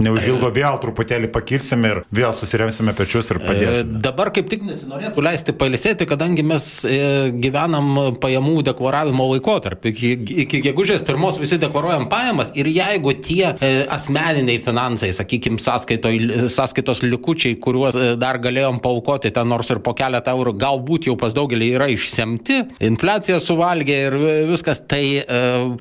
neužilgo 0.01 0.49
vėl 0.53 0.77
truputėlį 0.81 1.29
pakilsime 1.33 1.91
ir 1.91 2.01
vėl 2.15 2.33
susiremsime 2.35 2.93
pečius 2.97 3.31
ir 3.31 3.39
padėsime. 3.43 3.95
E, 3.95 4.01
dabar 4.03 4.31
kaip 4.35 4.49
tik 4.51 4.65
nesinorėtų 4.67 5.23
leisti 5.23 5.55
pailsėti, 5.55 6.07
kadangi 6.09 6.43
mes 6.45 6.65
e, 6.83 6.97
gyvenam 7.31 8.17
pajamų 8.21 8.57
deklaravimo 8.67 9.27
laikotarpį. 9.31 9.93
Iki, 9.95 10.11
iki 10.45 10.61
gegužės 10.65 11.05
pirmos 11.07 11.39
visi 11.39 11.59
deklaruojam 11.61 12.09
pajamas 12.11 12.51
ir 12.59 12.69
jeigu 12.71 13.15
tie 13.23 13.53
e, 13.53 13.71
asmeniniai 13.95 14.59
finansai, 14.63 15.13
sakykime, 15.15 15.61
sąskaito, 15.63 16.11
sąskaitos 16.51 17.03
likučiai, 17.05 17.55
kuriuos 17.61 17.97
dar 18.19 18.41
galėjom 18.43 18.81
paukoti 18.83 19.31
ten 19.35 19.47
nors 19.51 19.71
ir 19.71 19.79
po 19.85 19.95
keletą 19.97 20.35
eurų, 20.35 20.55
galbūt 20.59 21.09
jau 21.09 21.15
pas 21.19 21.35
daugelį 21.35 21.71
yra 21.77 21.89
išsemti, 21.93 22.59
infliacija 22.83 23.39
suvalgė 23.43 24.01
ir 24.09 24.19
viskas, 24.51 24.81
tai 24.89 25.03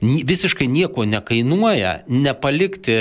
visiškai 0.01 0.69
nieko 0.71 1.05
nekainuoja 1.09 1.97
nepalikti 2.11 2.95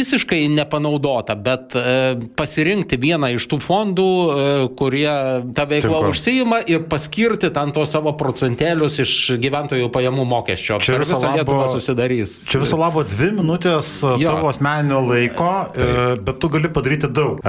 visiškai 0.00 0.48
nepanaudota, 0.48 1.36
bet 1.36 1.74
e, 1.76 2.16
pasirinkti 2.36 2.98
vieną 3.00 3.32
iš 3.36 3.46
tų 3.50 3.60
fondų, 3.62 4.08
e, 4.10 4.68
kurie 4.78 5.10
tą 5.56 5.66
veiklą 5.70 6.00
Tinku. 6.00 6.12
užsijima 6.14 6.60
ir 6.70 6.84
paskirti 6.90 7.50
ten 7.54 7.72
to 7.76 7.84
savo 7.88 8.12
procentėlius 8.18 9.00
iš 9.04 9.14
gyventojų 9.40 9.90
pajamų 9.92 10.26
mokesčio. 10.30 10.80
Čia 10.84 11.00
visą 11.02 11.20
Lietuvą 11.20 11.68
susidarys. 11.74 12.34
Čia 12.50 12.62
viso 12.62 12.78
labo 12.80 13.04
dvi 13.06 13.30
minutės 13.38 13.92
e, 14.02 14.14
jo. 14.22 14.32
tavo 14.32 14.50
asmeninio 14.50 15.02
laiko, 15.04 15.52
Taip. 15.76 16.24
bet 16.26 16.40
tu 16.42 16.50
gali 16.52 16.70
padaryti 16.72 17.10
daug. 17.10 17.40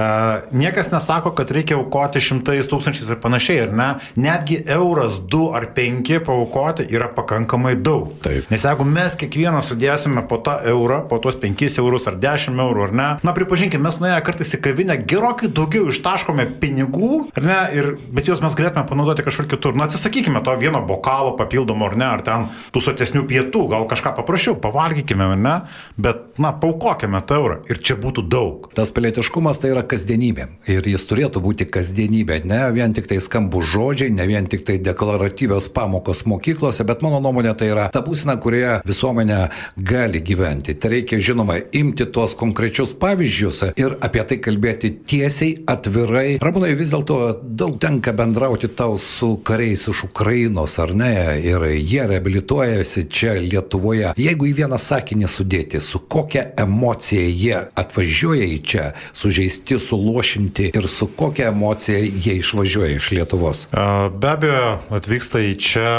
Niekas 0.52 0.92
nesako, 0.92 1.32
kad 1.36 1.50
reikia 1.54 1.78
aukoti 1.78 2.22
šimtais 2.22 2.68
tūkstančiais 2.70 3.10
ir 3.14 3.20
panašiai, 3.22 3.66
ar 3.66 3.76
ne? 3.76 3.88
Netgi 4.20 4.60
euras, 4.72 5.18
du 5.32 5.48
ar 5.54 5.68
penki 5.76 6.20
paukoti 6.24 6.86
yra 6.92 7.08
pakankamai 7.12 7.74
daug. 7.80 8.12
Taip. 8.24 8.50
Nes 8.52 8.66
jeigu 8.66 8.86
mes 8.88 9.16
kiekvieną 9.18 9.62
sudėsime 9.64 10.24
po 10.28 10.38
tą 10.44 10.58
eurą, 10.72 11.02
po 11.08 11.18
tuos 11.22 11.38
penkis 11.40 11.78
eurus 11.80 12.08
ar 12.10 12.18
dešimt, 12.20 12.41
10 12.42 12.58
eurų, 12.62 12.86
ar 12.88 12.94
ne? 12.96 13.08
Na, 13.26 13.34
pripažinkime, 13.36 13.82
mes 13.86 13.98
nuėję 14.00 14.18
kartais 14.26 14.52
į 14.56 14.60
kavinę 14.64 14.96
gerokai 15.08 15.50
daugiau 15.54 15.88
ištaškome 15.92 16.46
pinigų, 16.62 17.28
ar 17.38 17.46
ne? 17.46 17.58
Ir, 17.76 17.90
bet 18.12 18.28
juos 18.30 18.42
mes 18.44 18.56
galėtume 18.58 18.84
panaudoti 18.88 19.24
kažkur 19.26 19.48
kitur. 19.50 19.76
Na, 19.78 19.86
atsisakykime 19.88 20.42
to 20.44 20.54
vieno 20.60 20.82
bokalo 20.86 21.34
papildomo, 21.38 21.88
ar 21.88 21.96
ne? 21.98 22.08
Ar 22.08 22.24
ten 22.26 22.48
tų 22.74 22.84
sotesnių 22.88 23.24
pietų, 23.30 23.64
gal 23.72 23.86
kažką 23.90 24.14
paprašiau, 24.18 24.56
pavalgykime, 24.62 25.30
ar 25.34 25.40
ne? 25.40 25.54
Bet, 25.96 26.40
na, 26.42 26.52
paukokime 26.52 27.22
tą 27.26 27.40
eurą 27.42 27.60
ir 27.70 27.80
čia 27.82 27.96
būtų 28.00 28.26
daug. 28.30 28.68
Tas 28.76 28.92
pilietiškumas 28.94 29.62
tai 29.62 29.72
yra 29.74 29.84
kasdienybė. 29.86 30.48
Ir 30.72 30.86
jis 30.88 31.06
turėtų 31.10 31.42
būti 31.44 31.68
kasdienybė, 31.70 32.42
ne 32.48 32.62
vien 32.74 32.94
tik 32.96 33.08
tai 33.10 33.20
skambų 33.22 33.62
žodžiai, 33.72 34.12
ne 34.14 34.26
vien 34.28 34.48
tik 34.50 34.64
tai 34.66 34.78
deklaratyvios 34.82 35.68
pamokos 35.74 36.24
mokyklose, 36.28 36.86
bet 36.88 37.04
mano 37.04 37.20
nuomonė 37.22 37.54
tai 37.58 37.70
yra 37.72 37.88
ta 37.92 38.02
būsena, 38.04 38.38
kurioje 38.42 38.80
visuomenė 38.88 39.40
gali 39.76 40.22
gyventi. 40.24 40.74
Tai 40.78 40.92
reikia, 40.96 41.20
žinoma, 41.22 41.58
imti 41.76 42.06
tuos 42.12 42.31
tuos 42.32 42.38
konkrečius 42.38 42.94
pavyzdžius 42.98 43.62
ir 43.76 43.96
apie 44.00 44.22
tai 44.24 44.38
kalbėti 44.40 44.90
tiesiai, 45.06 45.62
atvirai. 45.68 46.38
Ramūnai, 46.42 46.72
vis 46.76 46.92
dėlto 46.92 47.40
daug 47.42 47.78
tenka 47.80 48.12
bendrauti 48.16 48.68
tau 48.68 48.98
su 48.98 49.36
kariais 49.44 49.86
iš 49.88 50.04
Ukrainos, 50.08 50.78
ar 50.78 50.94
ne? 50.94 51.38
Ir 51.42 51.64
jie 51.76 52.06
reabilituojasi 52.08 53.06
čia 53.12 53.36
Lietuvoje. 53.36 54.12
Jeigu 54.16 54.48
į 54.48 54.54
vieną 54.62 54.78
sakinį 54.80 55.28
sudėti, 55.28 55.80
su 55.80 56.00
kokia 56.00 56.48
emocija 56.56 57.24
jie 57.28 57.58
atvažiuoja 57.78 58.48
į 58.48 58.58
čia, 58.64 58.88
sužeisti, 59.12 59.78
suluošinti 59.82 60.72
ir 60.72 60.88
su 60.88 61.08
kokia 61.16 61.50
emocija 61.52 62.00
jie 62.00 62.38
išvažiuoja 62.40 62.96
iš 62.96 63.10
Lietuvos? 63.16 63.66
Be 63.72 64.32
abejo, 64.32 64.76
atvyksta 64.94 65.42
į 65.44 65.56
čia 65.60 65.90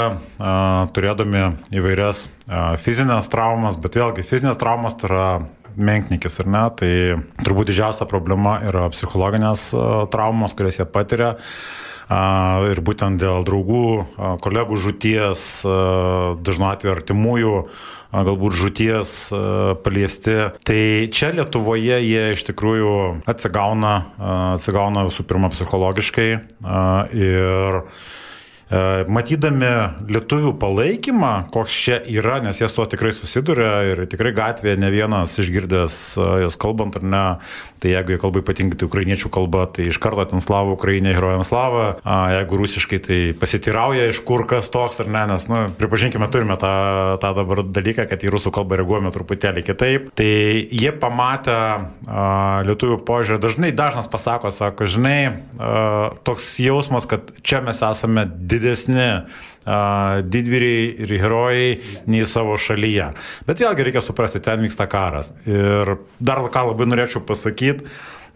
turėdami 0.94 1.50
įvairias 1.74 2.28
fizinės 2.84 3.30
traumas, 3.32 3.78
bet 3.80 3.96
vėlgi 3.98 4.26
fizinės 4.26 4.58
traumas 4.60 4.98
tai 5.00 5.08
yra 5.10 5.28
menknikis 5.76 6.40
ar 6.42 6.50
ne, 6.50 6.62
tai 6.78 6.92
turbūt 7.44 7.70
didžiausia 7.70 8.06
problema 8.10 8.58
yra 8.66 8.86
psichologinės 8.92 9.70
traumos, 10.12 10.54
kurias 10.56 10.80
jie 10.80 10.86
patiria. 10.88 11.34
Ir 12.04 12.82
būtent 12.84 13.16
dėl 13.16 13.46
draugų, 13.48 13.84
kolegų 14.44 14.76
žuties, 14.76 15.44
dažnu 16.44 16.66
atveju 16.68 16.92
artimųjų, 16.98 17.52
galbūt 18.12 18.58
žuties 18.60 19.12
paliesti. 19.86 20.34
Tai 20.68 20.82
čia 21.08 21.32
Lietuvoje 21.38 22.02
jie 22.04 22.26
iš 22.34 22.44
tikrųjų 22.50 22.92
atsigauna, 23.32 23.94
atsigauna 24.58 25.06
visų 25.08 25.24
pirma 25.30 25.48
psichologiškai 25.54 26.28
ir 27.16 27.80
E, 27.80 28.23
matydami 29.08 29.70
lietuvių 30.08 30.54
palaikymą, 30.60 31.32
koks 31.52 31.74
čia 31.84 31.98
yra, 32.08 32.40
nes 32.44 32.60
jie 32.60 32.68
su 32.70 32.78
to 32.78 32.86
tikrai 32.94 33.12
susiduria 33.12 33.72
ir 33.90 34.04
tikrai 34.10 34.32
gatvėje 34.36 34.78
ne 34.80 34.90
vienas 34.92 35.36
išgirdęs 35.40 35.96
e, 36.16 36.28
jas 36.44 36.56
kalbant 36.60 36.96
ar 36.96 37.04
ne, 37.04 37.24
tai 37.82 37.92
jeigu 37.92 38.14
jie 38.14 38.20
kalba 38.22 38.40
ypatingai 38.40 38.78
tai 38.80 38.88
ukrainiečių 38.88 39.30
kalba, 39.34 39.66
tai 39.68 39.88
iš 39.90 40.00
karto 40.02 40.24
ten 40.30 40.40
slavo 40.40 40.74
Ukrainė, 40.78 41.12
herojams 41.14 41.50
slava, 41.52 41.84
jeigu 42.32 42.58
rusiškai 42.62 43.00
tai 43.04 43.18
pasitirauja 43.38 44.08
iš 44.10 44.22
kur 44.26 44.46
kas 44.48 44.70
toks 44.72 45.02
ar 45.04 45.10
ne, 45.12 45.26
nes, 45.34 45.46
nu, 45.50 45.60
pripažinkime, 45.78 46.28
turime 46.32 46.56
tą, 46.60 46.72
tą 47.22 47.34
dabar 47.36 47.62
dalyką, 47.68 48.08
kad 48.10 48.24
į 48.24 48.32
rusų 48.32 48.54
kalbą 48.54 48.80
reaguojame 48.80 49.12
truputėlį 49.14 49.64
kitaip. 49.66 50.08
Tai 50.16 50.30
jie 50.30 50.92
pamatę 51.00 51.58
lietuvių 52.68 52.98
požiūrį, 53.06 53.40
dažnai 53.44 53.72
dažnas 53.76 54.08
pasako, 54.10 54.52
sako, 54.54 54.88
žinai, 54.88 55.18
toks 56.26 56.48
jausmas, 56.64 57.08
kad 57.10 57.34
čia 57.44 57.60
mes 57.64 57.82
esame 57.84 58.24
didesni 58.64 59.10
didvyriai 60.34 60.88
ir 61.04 61.14
herojai 61.22 61.68
nei 62.10 62.24
savo 62.28 62.58
šalyje. 62.60 63.12
Bet 63.48 63.62
vėlgi 63.62 63.86
reikia 63.88 64.02
suprasti, 64.04 64.42
ten 64.44 64.64
vyksta 64.64 64.88
karas. 64.90 65.32
Ir 65.48 65.96
dar 66.20 66.42
ką 66.52 66.66
labai 66.72 66.90
norėčiau 66.90 67.24
pasakyti, 67.24 67.88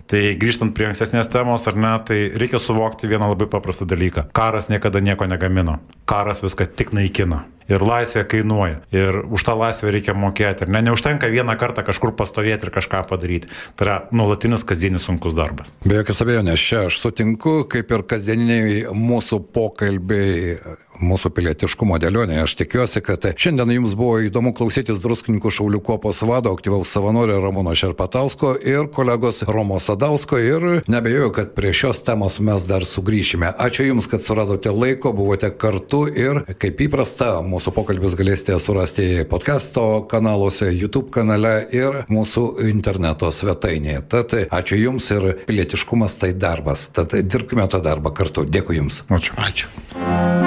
Tai 0.09 0.21
grįžtant 0.41 0.73
prie 0.73 0.87
ankstesnės 0.89 1.29
temos, 1.29 1.67
ar 1.69 1.77
ne, 1.77 1.91
tai 2.09 2.17
reikia 2.41 2.57
suvokti 2.63 3.11
vieną 3.11 3.29
labai 3.35 3.45
paprastą 3.53 3.85
dalyką. 3.85 4.31
Karas 4.33 4.71
niekada 4.73 5.03
nieko 5.05 5.29
negamino. 5.29 5.75
Karas 6.09 6.41
viską 6.41 6.65
tik 6.81 6.95
naikina. 6.97 7.43
Ir 7.69 7.85
laisvė 7.85 8.25
kainuoja. 8.29 8.81
Ir 8.97 9.21
už 9.29 9.45
tą 9.45 9.55
laisvę 9.59 9.93
reikia 9.93 10.15
mokėti. 10.17 10.65
Ir 10.65 10.73
ne, 10.73 10.81
neužtenka 10.89 11.29
vieną 11.33 11.57
kartą 11.61 11.85
kažkur 11.85 12.15
pastovėti 12.17 12.69
ir 12.69 12.73
kažką 12.73 13.03
padaryti. 13.11 13.51
Tai 13.77 13.87
yra 13.87 13.97
nuolatinis 14.13 14.65
kasdienis 14.69 15.05
sunkus 15.09 15.37
darbas. 15.37 15.75
Be 15.85 16.01
jokios 16.01 16.23
abejonės, 16.25 16.65
čia 16.65 16.87
aš 16.89 17.01
sutinku, 17.03 17.61
kaip 17.71 17.93
ir 17.93 18.07
kasdieniniai 18.09 18.87
mūsų 18.97 19.43
pokalbiai 19.53 20.57
mūsų 21.01 21.31
pilietiškumo 21.37 21.99
dėlionė. 22.03 22.41
Aš 22.45 22.57
tikiuosi, 22.61 23.03
kad 23.05 23.25
šiandien 23.39 23.73
jums 23.77 23.95
buvo 23.99 24.19
įdomu 24.27 24.53
klausytis 24.57 25.01
druskininkų 25.03 25.53
Šaulių 25.55 25.81
kopos 25.85 26.21
vado, 26.27 26.53
aktyvaus 26.55 26.93
savanorio 26.93 27.39
Ramūno 27.43 27.75
Šerpatausko 27.79 28.55
ir 28.63 28.89
kolegos 28.95 29.43
Romo 29.49 29.79
Sadausko 29.83 30.41
ir 30.43 30.67
nebejoju, 30.91 31.33
kad 31.37 31.53
prie 31.57 31.73
šios 31.77 32.03
temos 32.07 32.39
mes 32.45 32.67
dar 32.69 32.87
sugrįšime. 32.89 33.53
Ačiū 33.59 33.89
Jums, 33.89 34.09
kad 34.11 34.25
suradote 34.25 34.73
laiko, 34.75 35.13
buvote 35.17 35.51
kartu 35.57 36.05
ir 36.09 36.43
kaip 36.61 36.83
įprasta, 36.89 37.39
mūsų 37.47 37.75
pokalbis 37.77 38.17
galėsite 38.19 38.59
surasti 38.63 39.09
podcasto 39.31 40.05
kanaluose, 40.11 40.71
YouTube 40.73 41.13
kanale 41.15 41.63
ir 41.75 42.03
mūsų 42.13 42.49
interneto 42.69 43.31
svetainėje. 43.35 44.05
Tad 44.13 44.37
ačiū 44.49 44.81
Jums 44.83 45.11
ir 45.17 45.31
pilietiškumas 45.49 46.19
tai 46.21 46.35
darbas. 46.37 46.89
Tad 46.95 47.15
dirbkime 47.15 47.69
tą 47.71 47.83
darbą 47.85 48.15
kartu. 48.15 48.47
Dėkui 48.49 48.81
Jums. 48.81 49.05
Ačiū. 49.09 49.39
Ačiū. 49.39 50.38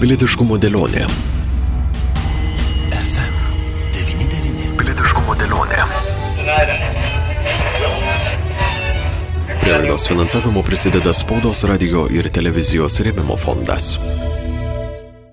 Pilietiškumo 0.00 0.56
dėlionė. 0.56 1.02
FM 2.96 3.34
99. 3.92 4.70
Pilietiškumo 4.78 5.34
dėlionė. 5.36 5.82
Prie 9.60 9.74
laidos 9.74 10.08
finansavimo 10.08 10.64
prisideda 10.64 11.12
spaudos 11.12 11.66
radio 11.68 12.06
ir 12.08 12.30
televizijos 12.32 12.96
rėmimo 13.04 13.36
fondas. 13.44 13.92